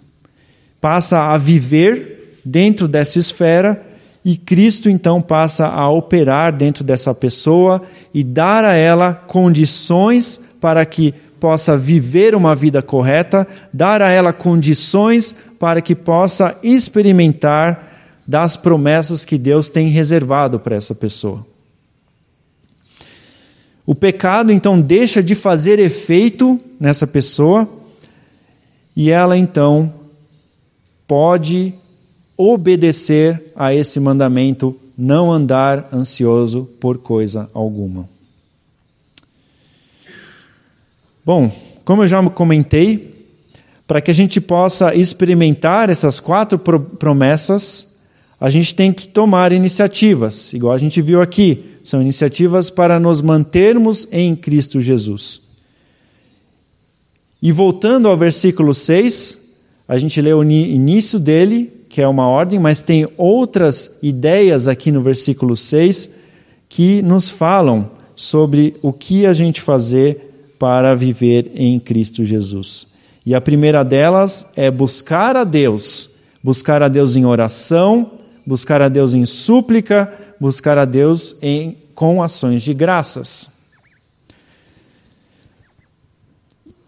Passa 0.81 1.33
a 1.33 1.39
viver 1.39 2.39
dentro 2.45 2.87
dessa 2.87 3.19
esfera 3.19 3.87
e 4.25 4.37
Cristo 4.37 4.89
então 4.89 5.21
passa 5.21 5.67
a 5.67 5.91
operar 5.91 6.53
dentro 6.53 6.85
dessa 6.85 7.15
pessoa 7.15 7.83
e 8.13 8.23
dar 8.23 8.65
a 8.65 8.75
ela 8.75 9.15
condições 9.15 10.41
para 10.63 10.87
que 10.87 11.13
possa 11.41 11.77
viver 11.77 12.37
uma 12.37 12.55
vida 12.55 12.81
correta, 12.81 13.49
dar 13.73 14.01
a 14.01 14.09
ela 14.09 14.33
condições 14.33 15.35
para 15.59 15.83
que 15.83 15.93
possa 15.93 16.57
experimentar 16.63 18.21
das 18.25 18.57
promessas 18.57 19.25
que 19.25 19.37
Deus 19.37 19.69
tem 19.69 19.89
reservado 19.89 20.61
para 20.61 20.77
essa 20.77 20.95
pessoa. 20.95 21.45
O 23.85 23.93
pecado 23.93 24.53
então 24.53 24.81
deixa 24.81 25.21
de 25.21 25.35
fazer 25.35 25.81
efeito 25.81 26.61
nessa 26.79 27.09
pessoa 27.09 27.69
e 28.95 29.11
ela 29.11 29.37
então 29.37 29.93
pode 31.09 31.75
obedecer 32.37 33.53
a 33.57 33.75
esse 33.75 33.99
mandamento, 33.99 34.77
não 34.97 35.33
andar 35.33 35.89
ansioso 35.93 36.69
por 36.79 36.99
coisa 36.99 37.51
alguma. 37.53 38.12
Bom, 41.25 41.53
como 41.85 42.03
eu 42.03 42.09
já 42.09 42.21
comentei, 42.31 43.27
para 43.87 44.01
que 44.01 44.11
a 44.11 44.15
gente 44.15 44.41
possa 44.41 44.93
experimentar 44.93 45.89
essas 45.89 46.19
quatro 46.19 46.59
promessas, 46.59 47.97
a 48.41 48.51
gente 48.51 48.75
tem 48.75 48.93
que 48.93 49.07
tomar 49.07 49.53
iniciativas, 49.53 50.53
igual 50.53 50.73
a 50.73 50.79
gente 50.79 51.01
viu 51.01 51.23
aqui. 51.23 51.65
São 51.85 52.01
iniciativas 52.01 52.71
para 52.71 52.99
nos 52.99 53.21
mantermos 53.21 54.09
em 54.11 54.35
Cristo 54.35 54.81
Jesus. 54.81 55.43
E 57.41 57.53
voltando 57.53 58.09
ao 58.09 58.17
versículo 58.17 58.75
6, 58.75 59.39
a 59.87 59.99
gente 59.99 60.21
lê 60.21 60.33
o 60.33 60.43
início 60.43 61.21
dele, 61.21 61.73
que 61.89 62.01
é 62.01 62.09
uma 62.09 62.27
ordem, 62.27 62.59
mas 62.59 62.83
tem 62.83 63.07
outras 63.17 63.99
ideias 64.03 64.67
aqui 64.67 64.91
no 64.91 65.03
versículo 65.03 65.55
6 65.55 66.11
que 66.69 67.01
nos 67.03 67.29
falam 67.29 67.91
sobre 68.17 68.75
o 68.83 68.93
que 68.93 69.25
a 69.25 69.33
gente 69.33 69.61
fazer 69.61 70.32
para 70.63 70.95
viver 70.95 71.51
em 71.57 71.81
Cristo 71.81 72.25
Jesus. 72.25 72.87
E 73.27 73.35
a 73.35 73.41
primeira 73.41 73.83
delas 73.83 74.47
é 74.55 74.71
buscar 74.71 75.37
a 75.37 75.43
Deus, 75.43 76.11
buscar 76.41 76.81
a 76.85 76.87
Deus 76.87 77.17
em 77.17 77.27
oração, 77.27 78.13
buscar 78.47 78.81
a 78.81 78.89
Deus 78.89 79.13
em 79.13 79.27
súplica, 79.27 80.13
buscar 80.39 80.79
a 80.79 80.85
Deus 80.85 81.35
em, 81.43 81.79
com 81.97 82.23
ações 82.23 82.63
de 82.63 82.73
graças. 82.73 83.51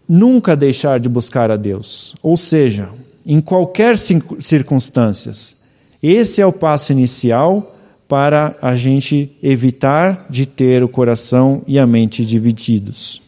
Nunca 0.07 0.55
deixar 0.55 0.97
de 0.97 1.09
buscar 1.09 1.51
a 1.51 1.57
Deus, 1.57 2.15
ou 2.23 2.37
seja, 2.37 2.87
em 3.25 3.41
qualquer 3.41 3.97
circunstâncias. 3.97 5.57
Esse 6.01 6.39
é 6.39 6.45
o 6.45 6.53
passo 6.53 6.93
inicial 6.93 7.75
para 8.07 8.55
a 8.61 8.73
gente 8.73 9.35
evitar 9.43 10.27
de 10.29 10.45
ter 10.45 10.81
o 10.81 10.87
coração 10.87 11.61
e 11.67 11.77
a 11.77 11.85
mente 11.85 12.25
divididos. 12.25 13.24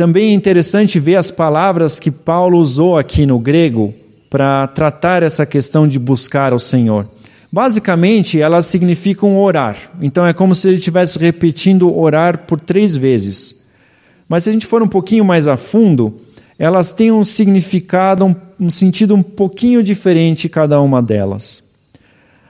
Também 0.00 0.30
é 0.30 0.32
interessante 0.32 0.98
ver 0.98 1.16
as 1.16 1.30
palavras 1.30 1.98
que 1.98 2.10
Paulo 2.10 2.56
usou 2.56 2.96
aqui 2.96 3.26
no 3.26 3.38
grego 3.38 3.92
para 4.30 4.66
tratar 4.66 5.22
essa 5.22 5.44
questão 5.44 5.86
de 5.86 5.98
buscar 5.98 6.54
o 6.54 6.58
Senhor. 6.58 7.06
Basicamente, 7.52 8.40
elas 8.40 8.64
significam 8.64 9.38
orar. 9.38 9.76
Então 10.00 10.26
é 10.26 10.32
como 10.32 10.54
se 10.54 10.68
ele 10.68 10.78
estivesse 10.78 11.18
repetindo 11.18 11.94
orar 11.94 12.46
por 12.46 12.58
três 12.58 12.96
vezes. 12.96 13.56
Mas 14.26 14.44
se 14.44 14.48
a 14.48 14.54
gente 14.54 14.64
for 14.64 14.82
um 14.82 14.88
pouquinho 14.88 15.22
mais 15.22 15.46
a 15.46 15.58
fundo, 15.58 16.18
elas 16.58 16.92
têm 16.92 17.12
um 17.12 17.22
significado, 17.22 18.24
um, 18.24 18.34
um 18.58 18.70
sentido 18.70 19.14
um 19.14 19.22
pouquinho 19.22 19.82
diferente 19.82 20.48
cada 20.48 20.80
uma 20.80 21.02
delas. 21.02 21.62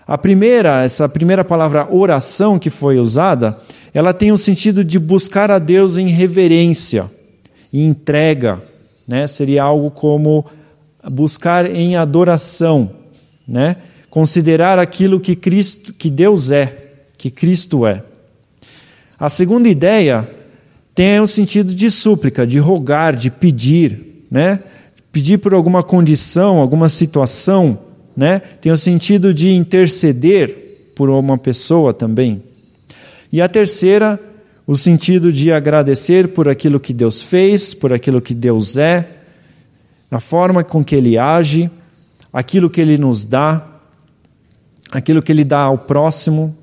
A 0.07 0.17
primeira, 0.17 0.85
essa 0.85 1.09
primeira 1.09 1.45
palavra 1.45 1.93
oração 1.93 2.61
que 2.61 2.71
foi 2.71 3.01
usada, 3.01 3.59
ela 3.93 4.15
tem 4.15 4.31
o 4.31 4.39
sentido 4.39 4.85
de 4.85 5.01
buscar 5.01 5.51
a 5.51 5.59
Deus 5.59 5.99
em 5.99 6.07
reverência 6.07 7.11
e 7.73 7.85
entrega, 7.85 8.63
né? 9.07 9.27
Seria 9.27 9.63
algo 9.63 9.91
como 9.91 10.45
buscar 11.11 11.67
em 11.67 11.97
adoração, 11.97 12.91
né? 13.47 13.77
Considerar 14.09 14.79
aquilo 14.79 15.21
que 15.21 15.37
Cristo, 15.37 15.93
que 15.93 16.11
Deus 16.11 16.51
é, 16.51 17.05
que 17.17 17.31
Cristo 17.31 17.87
é. 17.87 18.03
A 19.19 19.29
segunda 19.29 19.69
ideia 19.69 20.29
tem 20.95 21.21
o 21.21 21.27
sentido 21.27 21.75
de 21.75 21.91
súplica, 21.91 22.47
de 22.47 22.59
rogar, 22.59 23.15
de 23.15 23.31
pedir, 23.31 24.25
né? 24.31 24.61
Pedir 25.13 25.39
por 25.39 25.55
alguma 25.55 25.83
condição, 25.83 26.59
alguma 26.59 26.89
situação, 26.89 27.79
né? 28.17 28.41
Tem 28.61 28.71
o 28.73 28.77
sentido 28.77 29.33
de 29.33 29.51
interceder 29.51 30.93
por 30.95 31.09
uma 31.09 31.39
pessoa 31.39 31.95
também. 31.95 32.43
E 33.33 33.41
a 33.41 33.49
terceira, 33.49 34.21
o 34.71 34.77
sentido 34.77 35.33
de 35.33 35.51
agradecer 35.51 36.29
por 36.29 36.49
aquilo 36.49 36.79
que 36.79 36.95
Deus 36.95 37.21
fez, 37.21 37.75
por 37.75 37.93
aquilo 37.93 38.23
que 38.23 38.33
Deus 38.33 38.77
é, 38.77 39.05
a 40.09 40.21
forma 40.21 40.63
com 40.63 40.85
que 40.85 40.95
Ele 40.95 41.19
age, 41.19 41.69
aquilo 42.33 42.71
que 42.71 42.81
Ele 42.81 42.97
nos 42.97 43.25
dá, 43.25 43.67
aquilo 44.93 45.23
que 45.23 45.33
Ele 45.33 45.43
dá 45.43 45.63
ao 45.63 45.77
próximo. 45.77 46.57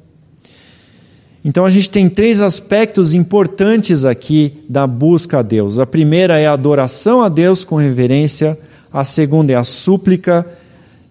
Então 1.43 1.65
a 1.65 1.69
gente 1.69 1.89
tem 1.89 2.07
três 2.07 2.39
aspectos 2.39 3.13
importantes 3.13 4.05
aqui 4.05 4.63
da 4.69 4.87
busca 4.87 5.39
a 5.39 5.41
Deus. 5.41 5.77
A 5.77 5.85
primeira 5.85 6.39
é 6.39 6.47
a 6.47 6.53
adoração 6.53 7.21
a 7.21 7.27
Deus 7.27 7.65
com 7.65 7.75
reverência, 7.75 8.57
a 8.89 9.03
segunda 9.03 9.51
é 9.51 9.55
a 9.57 9.65
súplica 9.65 10.47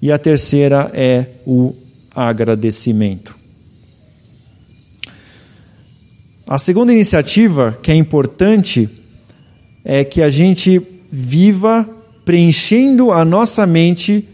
e 0.00 0.10
a 0.10 0.18
terceira 0.18 0.90
é 0.94 1.26
o 1.46 1.74
agradecimento. 2.10 3.35
A 6.48 6.58
segunda 6.58 6.92
iniciativa, 6.92 7.76
que 7.82 7.90
é 7.90 7.94
importante, 7.96 8.88
é 9.84 10.04
que 10.04 10.22
a 10.22 10.30
gente 10.30 10.80
viva 11.10 11.88
preenchendo 12.24 13.10
a 13.10 13.24
nossa 13.24 13.66
mente 13.66 14.28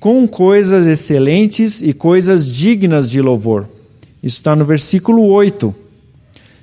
com 0.00 0.26
coisas 0.26 0.88
excelentes 0.88 1.80
e 1.80 1.92
coisas 1.92 2.52
dignas 2.52 3.08
de 3.08 3.22
louvor. 3.22 3.68
Isso 4.20 4.38
está 4.38 4.56
no 4.56 4.64
versículo 4.64 5.22
8. 5.22 5.72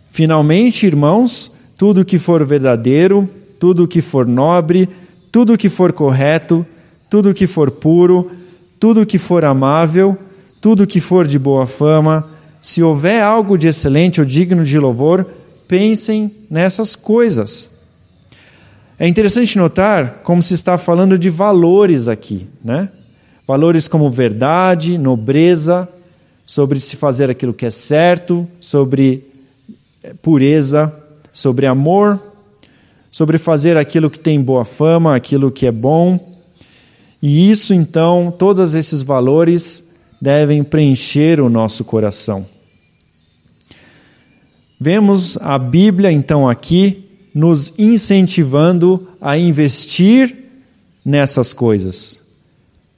Finalmente, 0.09 0.85
irmãos, 0.85 1.49
tudo 1.77 2.03
que 2.03 2.19
for 2.19 2.45
verdadeiro, 2.45 3.29
tudo 3.57 3.87
que 3.87 4.01
for 4.01 4.27
nobre, 4.27 4.89
tudo 5.31 5.57
que 5.57 5.69
for 5.69 5.93
correto, 5.93 6.65
tudo 7.09 7.33
que 7.33 7.47
for 7.47 7.71
puro, 7.71 8.29
tudo 8.77 9.05
que 9.05 9.17
for 9.17 9.45
amável, 9.45 10.17
tudo 10.59 10.85
que 10.85 10.99
for 10.99 11.25
de 11.25 11.39
boa 11.39 11.65
fama, 11.65 12.32
se 12.63 12.81
houver 12.81 13.21
algo 13.21 13.57
de 13.57 13.67
excelente 13.67 14.21
ou 14.21 14.25
digno 14.25 14.63
de 14.63 14.79
louvor, 14.79 15.27
pensem 15.67 16.31
nessas 16.49 16.95
coisas. 16.95 17.69
É 18.97 19.05
interessante 19.05 19.57
notar 19.57 20.21
como 20.23 20.41
se 20.41 20.53
está 20.53 20.77
falando 20.77 21.19
de 21.19 21.29
valores 21.29 22.07
aqui, 22.07 22.47
né? 22.63 22.87
Valores 23.45 23.85
como 23.89 24.09
verdade, 24.09 24.97
nobreza, 24.97 25.89
sobre 26.45 26.79
se 26.79 26.95
fazer 26.95 27.29
aquilo 27.29 27.53
que 27.53 27.65
é 27.65 27.69
certo, 27.69 28.47
sobre 28.61 29.27
eh, 30.01 30.13
pureza, 30.21 30.95
sobre 31.33 31.65
amor, 31.65 32.17
sobre 33.11 33.37
fazer 33.37 33.75
aquilo 33.75 34.09
que 34.09 34.19
tem 34.19 34.39
boa 34.39 34.63
fama, 34.63 35.13
aquilo 35.13 35.51
que 35.51 35.67
é 35.67 35.71
bom. 35.71 36.17
E 37.21 37.51
isso 37.51 37.73
então, 37.73 38.33
todos 38.39 38.73
esses 38.73 39.01
valores 39.01 39.85
devem 40.21 40.63
preencher 40.63 41.41
o 41.41 41.49
nosso 41.49 41.83
coração. 41.83 42.52
Vemos 44.85 45.37
a 45.37 45.57
Bíblia 45.57 46.11
então 46.11 46.49
aqui 46.49 47.05
nos 47.33 47.71
incentivando 47.79 49.07
a 49.21 49.37
investir 49.37 50.35
nessas 51.05 51.53
coisas. 51.53 52.21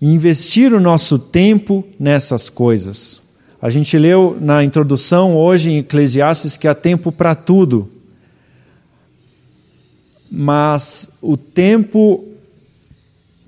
Investir 0.02 0.74
o 0.74 0.80
nosso 0.80 1.20
tempo 1.20 1.86
nessas 2.00 2.50
coisas. 2.50 3.22
A 3.62 3.70
gente 3.70 4.00
leu 4.00 4.36
na 4.42 4.64
introdução 4.64 5.38
hoje 5.38 5.70
em 5.70 5.78
Eclesiastes 5.78 6.58
que 6.58 6.68
há 6.68 6.74
tempo 6.74 7.12
para 7.12 7.36
tudo. 7.36 7.88
Mas 10.32 11.08
o 11.22 11.38
tempo 11.38 12.26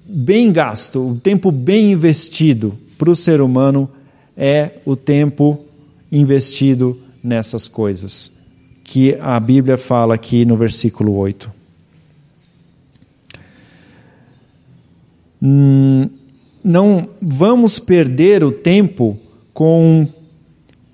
bem 0.06 0.52
gasto, 0.52 1.10
o 1.10 1.15
tempo 1.15 1.52
bem 1.52 1.91
investido 1.91 2.78
para 3.00 3.10
o 3.10 3.15
ser 3.15 3.41
humano 3.41 3.89
é 4.38 4.73
o 4.86 4.95
tempo 4.95 5.65
investido 6.12 7.02
nessas 7.23 7.67
coisas, 7.67 8.32
que 8.84 9.17
a 9.19 9.39
Bíblia 9.39 9.77
fala 9.77 10.15
aqui 10.15 10.45
no 10.45 10.56
versículo 10.56 11.15
8. 11.15 11.51
Hum, 15.41 16.10
não 16.63 17.08
vamos 17.21 17.80
perder 17.80 18.43
o 18.43 18.51
tempo 18.51 19.17
com 19.53 20.08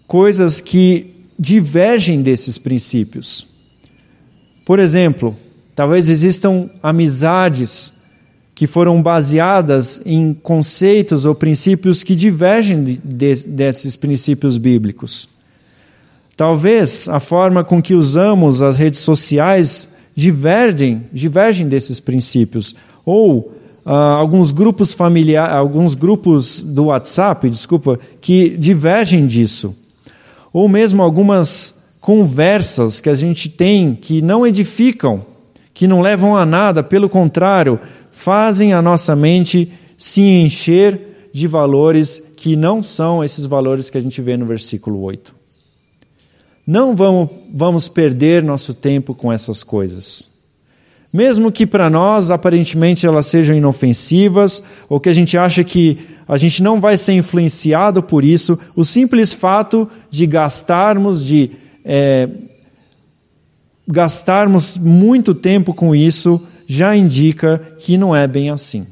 coisas 0.07 0.59
que 0.59 1.13
divergem 1.38 2.21
desses 2.21 2.57
princípios. 2.57 3.47
Por 4.65 4.79
exemplo, 4.79 5.36
talvez 5.75 6.09
existam 6.09 6.69
amizades 6.81 7.93
que 8.55 8.67
foram 8.67 9.01
baseadas 9.01 10.01
em 10.05 10.33
conceitos 10.33 11.25
ou 11.25 11.33
princípios 11.33 12.03
que 12.03 12.15
divergem 12.15 12.83
de, 12.83 12.97
de, 12.97 13.36
desses 13.47 13.95
princípios 13.95 14.57
bíblicos. 14.57 15.27
Talvez 16.36 17.08
a 17.10 17.19
forma 17.19 17.63
com 17.63 17.82
que 17.82 17.93
usamos 17.93 18.62
as 18.62 18.78
redes 18.78 19.00
sociais 19.00 19.89
divergem, 20.15 21.04
divergem 21.12 21.67
desses 21.67 22.00
princípios. 22.00 22.76
Ou 23.06 23.54
uh, 23.86 23.89
alguns 23.89 24.52
grupos 24.52 24.93
familiares, 24.93 25.56
alguns 25.56 25.93
grupos 25.93 26.62
do 26.62 26.86
WhatsApp, 26.86 27.50
desculpa, 27.50 28.00
que 28.19 28.50
divergem 28.58 29.28
disso. 29.28 29.76
Ou 30.52 30.67
mesmo 30.67 31.02
algumas 31.02 31.76
conversas 32.00 33.00
que 33.00 33.10
a 33.10 33.15
gente 33.15 33.48
tem 33.50 33.96
que 33.96 34.22
não 34.22 34.46
edificam, 34.46 35.26
que 35.74 35.88
não 35.88 36.02
levam 36.02 36.36
a 36.36 36.46
nada, 36.46 36.84
pelo 36.84 37.10
contrário, 37.10 37.80
fazem 38.12 38.74
a 38.74 38.82
nossa 38.82 39.15
mente 39.15 39.72
se 39.98 40.22
encher 40.22 41.30
de 41.32 41.48
valores 41.48 42.22
que 42.36 42.56
não 42.56 42.84
são 42.84 43.24
esses 43.24 43.46
valores 43.46 43.89
que 43.89 43.98
a 43.98 44.02
gente 44.02 44.22
vê 44.22 44.36
no 44.36 44.46
versículo 44.46 45.02
8. 45.02 45.42
Não 46.65 46.95
vamos, 46.95 47.30
vamos 47.54 47.88
perder 47.89 48.41
nosso 48.41 48.73
tempo 48.73 49.13
com 49.13 49.32
essas 49.32 49.63
coisas. 49.63 50.30
Mesmo 51.12 51.52
que 51.52 51.67
para 51.67 51.89
nós 51.89 52.32
aparentemente 52.32 53.06
elas 53.06 53.28
sejam 53.28 53.56
inofensivas, 53.56 54.63
ou 54.89 54.99
que 54.99 55.10
a 55.10 55.13
gente 55.13 55.38
acha 55.38 55.63
que 55.63 55.99
a 56.28 56.38
gente 56.38 56.63
não 56.63 56.80
vai 56.80 56.97
ser 56.97 57.13
influenciado 57.13 58.02
por 58.02 58.23
isso, 58.23 58.58
o 58.76 58.84
simples 58.84 59.34
fato 59.34 59.88
de 60.10 60.26
gastarmos, 60.26 61.23
de 61.23 61.52
é, 61.86 62.30
gastarmos 63.88 64.78
muito 64.78 65.36
tempo 65.36 65.73
com 65.73 65.93
isso, 65.93 66.41
já 66.65 66.95
indica 66.95 67.60
que 67.78 67.97
não 67.97 68.15
é 68.15 68.26
bem 68.28 68.49
assim. 68.49 68.88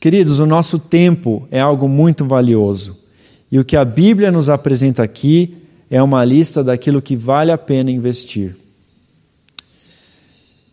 Queridos, 0.00 0.38
o 0.38 0.46
nosso 0.46 0.78
tempo 0.78 1.48
é 1.50 1.60
algo 1.60 1.88
muito 1.88 2.24
valioso. 2.24 3.07
E 3.50 3.58
o 3.58 3.64
que 3.64 3.76
a 3.76 3.84
Bíblia 3.84 4.30
nos 4.30 4.48
apresenta 4.48 5.02
aqui 5.02 5.56
é 5.90 6.02
uma 6.02 6.24
lista 6.24 6.62
daquilo 6.62 7.00
que 7.00 7.16
vale 7.16 7.50
a 7.50 7.58
pena 7.58 7.90
investir. 7.90 8.54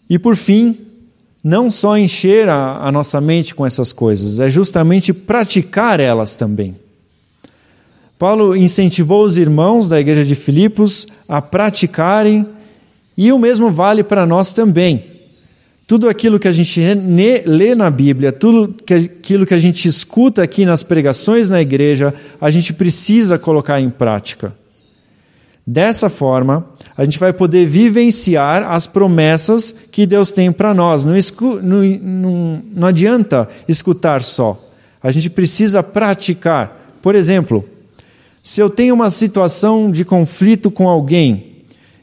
E 0.10 0.20
por 0.20 0.36
fim, 0.36 0.78
não 1.44 1.70
só 1.72 1.98
encher 1.98 2.50
a, 2.50 2.88
a, 2.88 2.92
nossa 2.92 3.22
mente 3.22 3.56
com 3.56 3.66
essas 3.66 3.94
coisas, 3.94 4.40
é 4.40 4.50
justamente 4.50 5.14
praticar 5.14 6.00
elas 6.00 6.36
também. 6.36 6.76
Paulo 8.18 8.56
incentivou 8.56 9.26
os 9.26 9.38
irmãos 9.38 9.88
da 9.88 10.00
igreja 10.00 10.24
de 10.24 10.36
Filipos 10.36 11.08
a 11.28 11.42
praticarem 11.42 12.46
e 13.18 13.32
o 13.32 13.40
mesmo 13.40 13.72
vale 13.72 14.04
para 14.04 14.26
nós 14.26 14.52
também. 14.52 15.15
Tudo 15.88 16.10
aquilo 16.10 16.40
que 16.40 16.48
a 16.48 16.52
gente 16.52 16.82
lê 17.46 17.76
na 17.76 17.92
Bíblia, 17.92 18.32
tudo 18.32 18.76
aquilo 18.82 19.46
que 19.46 19.54
a 19.54 19.60
gente 19.60 19.88
escuta 19.88 20.42
aqui 20.42 20.66
nas 20.66 20.82
pregações 20.82 21.48
na 21.50 21.62
igreja, 21.62 22.14
a 22.42 22.50
gente 22.50 22.74
precisa 22.74 23.38
colocar 23.38 23.80
em 23.80 23.90
prática. 23.90 24.52
Dessa 25.66 26.10
forma, 26.10 26.66
a 26.98 27.04
gente 27.04 27.20
vai 27.20 27.34
poder 27.34 27.68
vivenciar 27.68 28.64
as 28.72 28.88
promessas 28.88 29.76
que 29.92 30.08
Deus 30.08 30.32
tem 30.32 30.52
para 30.52 30.74
nós. 30.74 31.06
Não, 31.06 31.14
não, 31.62 31.84
não, 32.02 32.62
não 32.72 32.88
adianta 32.88 33.48
escutar 33.68 34.24
só. 34.24 34.60
A 35.04 35.12
gente 35.12 35.30
precisa 35.30 35.84
praticar. 35.84 36.98
Por 37.02 37.14
exemplo, 37.14 37.64
se 38.42 38.62
eu 38.62 38.70
tenho 38.70 38.96
uma 38.96 39.12
situação 39.12 39.92
de 39.92 40.06
conflito 40.06 40.72
com 40.72 40.88
alguém, 40.88 41.55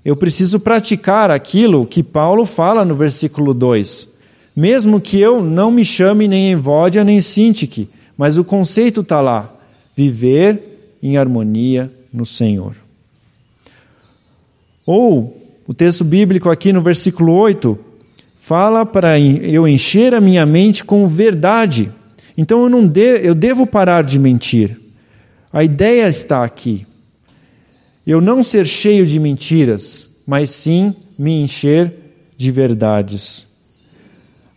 eu 0.05 0.17
preciso 0.17 0.59
praticar 0.59 1.31
aquilo 1.31 1.87
que 1.87 2.03
Paulo 2.03 2.45
fala 2.45 2.85
no 2.85 2.95
versículo 2.95 3.55
2. 3.55 4.09
Mesmo 4.55 5.01
que 5.01 5.19
eu 5.19 5.43
não 5.43 5.71
me 5.71 5.85
chame 5.85 6.29
nem 6.29 6.51
Evódia 6.51 7.05
nem 7.05 7.21
Sintique, 7.21 7.89
mas 8.17 8.37
o 8.37 8.45
conceito 8.45 9.01
está 9.01 9.21
lá: 9.21 9.55
viver 9.97 10.97
em 11.03 11.17
harmonia 11.17 11.91
no 12.13 12.27
Senhor. 12.27 12.75
Ou 14.85 15.41
o 15.67 15.73
texto 15.73 16.05
bíblico 16.05 16.51
aqui 16.51 16.73
no 16.73 16.83
versículo 16.83 17.33
8 17.35 17.79
fala 18.35 18.85
para 18.85 19.19
eu 19.19 19.67
encher 19.69 20.13
a 20.15 20.21
minha 20.21 20.45
mente 20.45 20.85
com 20.85 21.07
verdade. 21.09 21.91
Então 22.37 22.63
eu 22.63 22.69
não 22.69 22.87
de, 22.87 23.25
eu 23.25 23.35
devo 23.35 23.67
parar 23.67 24.03
de 24.03 24.19
mentir. 24.19 24.79
A 25.53 25.63
ideia 25.63 26.09
está 26.09 26.43
aqui. 26.45 26.87
Eu 28.07 28.21
não 28.21 28.43
ser 28.43 28.67
cheio 28.67 29.07
de 29.07 29.19
mentiras, 29.19 30.11
mas 30.27 30.51
sim 30.51 30.95
me 31.19 31.41
encher 31.41 31.93
de 32.37 32.51
verdades. 32.51 33.47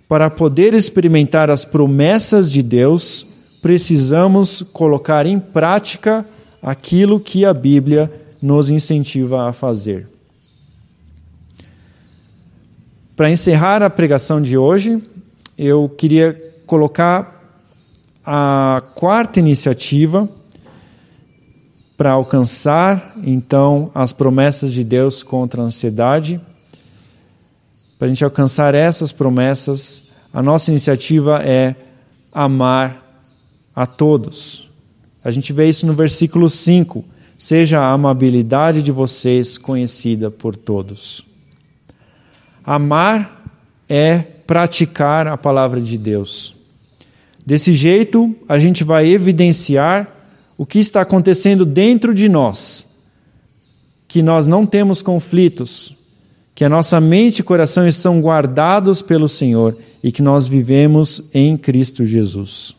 Para 0.07 0.29
poder 0.29 0.73
experimentar 0.73 1.49
as 1.49 1.63
promessas 1.63 2.51
de 2.51 2.63
Deus, 2.63 3.27
precisamos 3.61 4.61
colocar 4.61 5.25
em 5.25 5.39
prática 5.39 6.25
aquilo 6.61 7.19
que 7.19 7.45
a 7.45 7.53
Bíblia 7.53 8.11
nos 8.41 8.69
incentiva 8.69 9.47
a 9.47 9.53
fazer. 9.53 10.07
Para 13.15 13.29
encerrar 13.29 13.81
a 13.81 13.89
pregação 13.89 14.41
de 14.41 14.57
hoje, 14.57 15.01
eu 15.57 15.87
queria 15.87 16.33
colocar 16.65 17.59
a 18.25 18.81
quarta 18.93 19.39
iniciativa 19.39 20.27
para 21.97 22.11
alcançar 22.11 23.13
então 23.23 23.89
as 23.95 24.11
promessas 24.11 24.73
de 24.73 24.83
Deus 24.83 25.23
contra 25.23 25.61
a 25.61 25.65
ansiedade. 25.65 26.41
Para 27.97 28.07
a 28.07 28.09
gente 28.09 28.23
alcançar 28.23 28.75
essas 28.75 29.11
promessas, 29.11 30.09
a 30.33 30.43
nossa 30.43 30.71
iniciativa 30.71 31.41
é 31.43 31.75
amar 32.33 33.21
a 33.73 33.85
todos. 33.85 34.69
A 35.23 35.31
gente 35.31 35.53
vê 35.53 35.69
isso 35.69 35.87
no 35.87 35.93
versículo 35.93 36.49
5. 36.49 37.03
Seja 37.37 37.79
a 37.79 37.91
amabilidade 37.91 38.83
de 38.83 38.91
vocês 38.91 39.57
conhecida 39.57 40.29
por 40.29 40.55
todos. 40.55 41.25
Amar 42.63 43.43
é 43.87 44.19
praticar 44.19 45.27
a 45.27 45.37
palavra 45.37 45.79
de 45.79 45.97
Deus. 45.97 46.55
Desse 47.45 47.73
jeito, 47.73 48.35
a 48.49 48.57
gente 48.57 48.83
vai 48.83 49.07
evidenciar 49.07 50.14
o 50.57 50.65
que 50.65 50.79
está 50.79 51.01
acontecendo 51.01 51.65
dentro 51.65 52.13
de 52.13 52.29
nós, 52.29 52.87
que 54.07 54.21
nós 54.21 54.47
não 54.47 54.65
temos 54.65 55.01
conflitos, 55.01 55.95
que 56.53 56.63
a 56.63 56.69
nossa 56.69 57.01
mente 57.01 57.39
e 57.39 57.43
coração 57.43 57.87
estão 57.87 58.21
guardados 58.21 59.01
pelo 59.01 59.27
Senhor 59.27 59.77
e 60.01 60.11
que 60.11 60.21
nós 60.21 60.47
vivemos 60.47 61.23
em 61.33 61.57
Cristo 61.57 62.05
Jesus. 62.05 62.75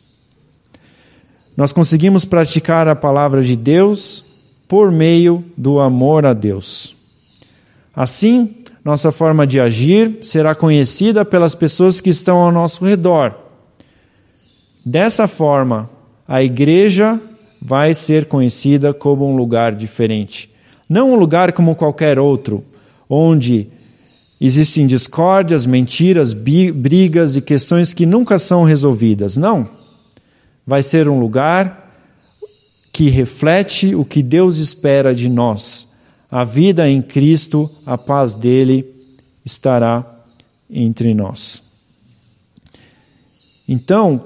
Nós 1.57 1.73
conseguimos 1.73 2.25
praticar 2.25 2.89
a 2.89 2.97
palavra 2.97 3.43
de 3.43 3.57
Deus 3.57 4.25
por 4.69 4.91
meio 4.91 5.45
do 5.57 5.81
amor 5.81 6.25
a 6.25 6.33
Deus. 6.33 6.95
Assim, 7.95 8.55
nossa 8.85 9.11
forma 9.11 9.47
de 9.47 9.59
agir 9.59 10.19
será 10.23 10.55
conhecida 10.55 11.25
pelas 11.25 11.55
pessoas 11.55 12.01
que 12.01 12.11
estão 12.11 12.39
ao 12.39 12.53
nosso 12.53 12.85
redor. 12.85 13.35
Dessa 14.85 15.27
forma, 15.27 15.91
a 16.29 16.43
igreja 16.43 17.21
vai 17.67 17.93
ser 17.95 18.27
conhecida 18.27 18.95
como 18.95 19.29
um 19.29 19.37
lugar 19.37 19.75
diferente. 19.75 20.49
Não 20.89 21.13
um 21.13 21.17
lugar 21.17 21.53
como 21.53 21.75
qualquer 21.75 22.17
outro, 22.17 22.65
onde 23.11 23.67
existem 24.41 24.87
discórdias, 24.87 25.67
mentiras, 25.67 26.33
brigas 26.33 27.35
e 27.35 27.41
questões 27.41 27.93
que 27.93 28.07
nunca 28.07 28.39
são 28.39 28.63
resolvidas. 28.63 29.37
Não. 29.37 29.69
Vai 30.65 30.81
ser 30.81 31.09
um 31.09 31.19
lugar 31.19 31.93
que 32.93 33.09
reflete 33.09 33.97
o 33.97 34.05
que 34.05 34.23
Deus 34.23 34.59
espera 34.59 35.13
de 35.13 35.29
nós. 35.29 35.89
A 36.31 36.45
vida 36.45 36.89
em 36.89 37.03
Cristo, 37.03 37.69
a 37.85 37.99
paz 37.99 38.33
dele 38.33 38.87
estará 39.45 40.07
entre 40.71 41.15
nós. 41.15 41.61
Então, 43.69 44.23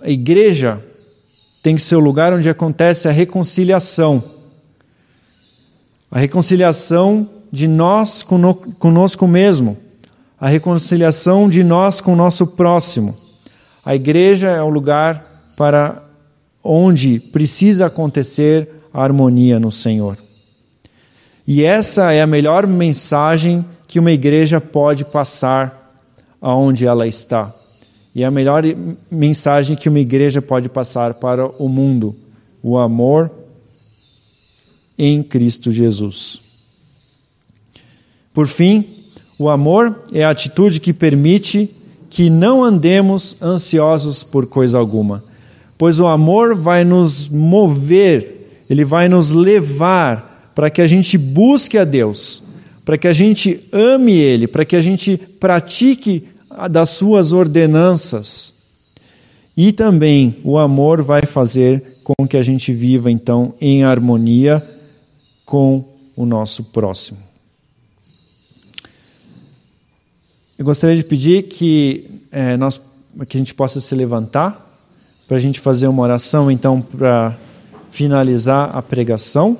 a 0.00 0.08
igreja 0.08 0.80
tem 1.62 1.76
que 1.76 1.82
ser 1.82 1.96
o 1.96 2.00
lugar 2.00 2.32
onde 2.32 2.50
acontece 2.50 3.08
a 3.08 3.12
reconciliação. 3.12 4.22
A 6.10 6.18
reconciliação 6.18 7.28
de 7.50 7.68
nós 7.68 8.22
conosco 8.78 9.28
mesmo, 9.28 9.76
a 10.40 10.48
reconciliação 10.48 11.48
de 11.48 11.62
nós 11.62 12.00
com 12.00 12.14
o 12.14 12.16
nosso 12.16 12.46
próximo. 12.48 13.16
A 13.84 13.94
igreja 13.94 14.48
é 14.48 14.62
o 14.62 14.68
lugar 14.68 15.52
para 15.56 16.02
onde 16.64 17.20
precisa 17.20 17.86
acontecer 17.86 18.68
a 18.92 19.02
harmonia 19.02 19.60
no 19.60 19.70
Senhor. 19.70 20.18
E 21.46 21.62
essa 21.62 22.12
é 22.12 22.22
a 22.22 22.26
melhor 22.26 22.66
mensagem 22.66 23.64
que 23.86 23.98
uma 23.98 24.12
igreja 24.12 24.60
pode 24.60 25.04
passar 25.04 25.94
aonde 26.40 26.86
ela 26.86 27.06
está. 27.06 27.52
E 28.14 28.22
é 28.22 28.26
a 28.26 28.30
melhor 28.30 28.62
mensagem 29.10 29.76
que 29.76 29.88
uma 29.88 30.00
igreja 30.00 30.42
pode 30.42 30.68
passar 30.68 31.14
para 31.14 31.46
o 31.46 31.68
mundo: 31.68 32.14
o 32.62 32.76
amor 32.76 33.30
em 34.98 35.22
Cristo 35.22 35.72
Jesus. 35.72 36.40
Por 38.34 38.46
fim, 38.46 38.84
o 39.38 39.48
amor 39.48 40.02
é 40.12 40.24
a 40.24 40.30
atitude 40.30 40.80
que 40.80 40.92
permite 40.92 41.68
que 42.08 42.28
não 42.28 42.62
andemos 42.62 43.36
ansiosos 43.40 44.22
por 44.22 44.46
coisa 44.46 44.78
alguma, 44.78 45.24
pois 45.78 45.98
o 45.98 46.06
amor 46.06 46.54
vai 46.54 46.84
nos 46.84 47.28
mover, 47.28 48.64
ele 48.68 48.84
vai 48.84 49.08
nos 49.08 49.32
levar 49.32 50.52
para 50.54 50.70
que 50.70 50.82
a 50.82 50.86
gente 50.86 51.16
busque 51.16 51.78
a 51.78 51.84
Deus, 51.84 52.42
para 52.84 52.98
que 52.98 53.08
a 53.08 53.12
gente 53.12 53.60
ame 53.72 54.12
Ele, 54.12 54.46
para 54.46 54.64
que 54.64 54.76
a 54.76 54.80
gente 54.80 55.16
pratique 55.16 56.28
das 56.70 56.90
suas 56.90 57.32
ordenanças. 57.32 58.54
E 59.56 59.72
também 59.72 60.36
o 60.44 60.58
amor 60.58 61.02
vai 61.02 61.26
fazer 61.26 62.00
com 62.02 62.26
que 62.26 62.36
a 62.36 62.42
gente 62.42 62.72
viva 62.72 63.10
então 63.10 63.54
em 63.60 63.84
harmonia 63.84 64.66
com 65.44 65.84
o 66.16 66.24
nosso 66.24 66.64
próximo. 66.64 67.18
Eu 70.58 70.64
gostaria 70.64 70.96
de 70.96 71.04
pedir 71.04 71.44
que, 71.44 72.22
é, 72.30 72.56
nós, 72.56 72.80
que 73.28 73.36
a 73.36 73.40
gente 73.40 73.54
possa 73.54 73.80
se 73.80 73.94
levantar 73.94 74.62
para 75.26 75.36
a 75.36 75.40
gente 75.40 75.60
fazer 75.60 75.88
uma 75.88 76.02
oração 76.02 76.50
então 76.50 76.80
para 76.80 77.36
finalizar 77.90 78.74
a 78.76 78.80
pregação. 78.80 79.58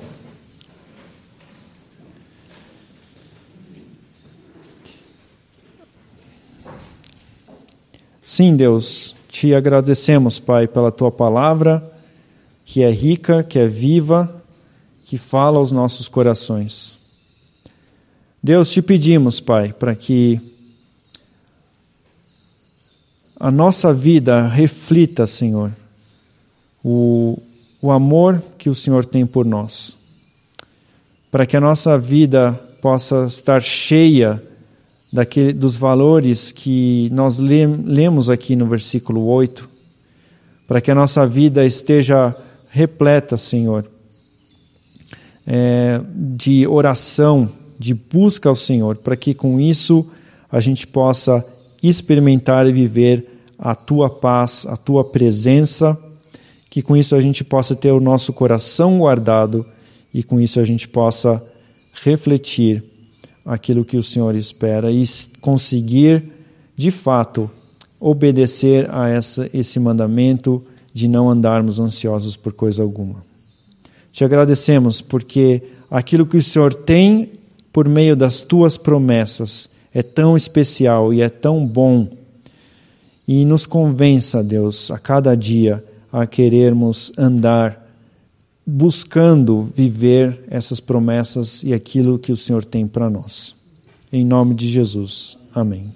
Sim, 8.25 8.55
Deus, 8.55 9.15
te 9.27 9.53
agradecemos, 9.53 10.39
Pai, 10.39 10.65
pela 10.65 10.91
tua 10.91 11.11
palavra, 11.11 11.83
que 12.63 12.81
é 12.81 12.89
rica, 12.89 13.43
que 13.43 13.59
é 13.59 13.67
viva, 13.67 14.41
que 15.03 15.17
fala 15.17 15.57
aos 15.57 15.71
nossos 15.71 16.07
corações. 16.07 16.97
Deus, 18.41 18.71
te 18.71 18.81
pedimos, 18.81 19.41
Pai, 19.41 19.73
para 19.73 19.93
que 19.93 20.39
a 23.37 23.51
nossa 23.51 23.93
vida 23.93 24.47
reflita, 24.47 25.27
Senhor, 25.27 25.73
o, 26.81 27.37
o 27.81 27.91
amor 27.91 28.41
que 28.57 28.69
o 28.69 28.75
Senhor 28.75 29.05
tem 29.05 29.25
por 29.25 29.45
nós. 29.45 29.97
Para 31.29 31.45
que 31.45 31.57
a 31.57 31.61
nossa 31.61 31.97
vida 31.97 32.53
possa 32.81 33.25
estar 33.25 33.61
cheia 33.61 34.41
daquele, 35.13 35.53
dos 35.53 35.75
valores 35.75 36.51
que 36.51 37.07
nós 37.11 37.37
lemos 37.37 38.31
aqui 38.31 38.55
no 38.55 38.65
versículo 38.65 39.27
8, 39.27 39.69
para 40.67 40.81
que 40.81 40.89
a 40.89 40.95
nossa 40.95 41.27
vida 41.27 41.63
esteja 41.63 42.35
repleta, 42.71 43.37
Senhor, 43.37 43.85
é, 45.45 46.01
de 46.15 46.65
oração, 46.65 47.47
de 47.77 47.93
busca 47.93 48.49
ao 48.49 48.55
Senhor, 48.55 48.97
para 48.97 49.15
que 49.15 49.35
com 49.35 49.59
isso 49.59 50.09
a 50.51 50.59
gente 50.59 50.87
possa 50.87 51.45
experimentar 51.83 52.67
e 52.67 52.71
viver 52.71 53.39
a 53.59 53.75
tua 53.75 54.09
paz, 54.09 54.65
a 54.67 54.75
tua 54.75 55.03
presença, 55.03 55.95
que 56.71 56.81
com 56.81 56.97
isso 56.97 57.15
a 57.15 57.21
gente 57.21 57.43
possa 57.43 57.75
ter 57.75 57.91
o 57.91 57.99
nosso 57.99 58.33
coração 58.33 58.97
guardado 58.97 59.63
e 60.11 60.23
com 60.23 60.41
isso 60.41 60.59
a 60.59 60.65
gente 60.65 60.87
possa 60.87 61.43
refletir 62.03 62.83
aquilo 63.45 63.85
que 63.85 63.97
o 63.97 64.03
Senhor 64.03 64.35
espera 64.35 64.91
e 64.91 65.03
conseguir, 65.41 66.23
de 66.75 66.91
fato, 66.91 67.49
obedecer 67.99 68.89
a 68.91 69.07
essa, 69.09 69.49
esse 69.53 69.79
mandamento 69.79 70.63
de 70.93 71.07
não 71.07 71.29
andarmos 71.29 71.79
ansiosos 71.79 72.35
por 72.35 72.53
coisa 72.53 72.83
alguma. 72.83 73.23
Te 74.11 74.23
agradecemos 74.23 75.01
porque 75.01 75.63
aquilo 75.89 76.25
que 76.25 76.37
o 76.37 76.41
Senhor 76.41 76.73
tem 76.73 77.31
por 77.71 77.89
meio 77.89 78.15
das 78.15 78.41
tuas 78.41 78.77
promessas 78.77 79.69
é 79.93 80.03
tão 80.03 80.37
especial 80.37 81.13
e 81.13 81.21
é 81.21 81.29
tão 81.29 81.65
bom. 81.65 82.07
E 83.27 83.45
nos 83.45 83.65
convença, 83.65 84.43
Deus, 84.43 84.91
a 84.91 84.99
cada 84.99 85.35
dia 85.35 85.83
a 86.11 86.27
querermos 86.27 87.11
andar 87.17 87.82
buscando 88.65 89.69
viver 89.75 90.43
essas 90.49 90.79
promessas 90.79 91.63
e 91.63 91.73
aquilo 91.73 92.19
que 92.19 92.31
o 92.31 92.37
Senhor 92.37 92.63
tem 92.63 92.87
para 92.87 93.09
nós. 93.09 93.55
Em 94.11 94.25
nome 94.25 94.55
de 94.55 94.67
Jesus. 94.67 95.37
Amém. 95.53 95.93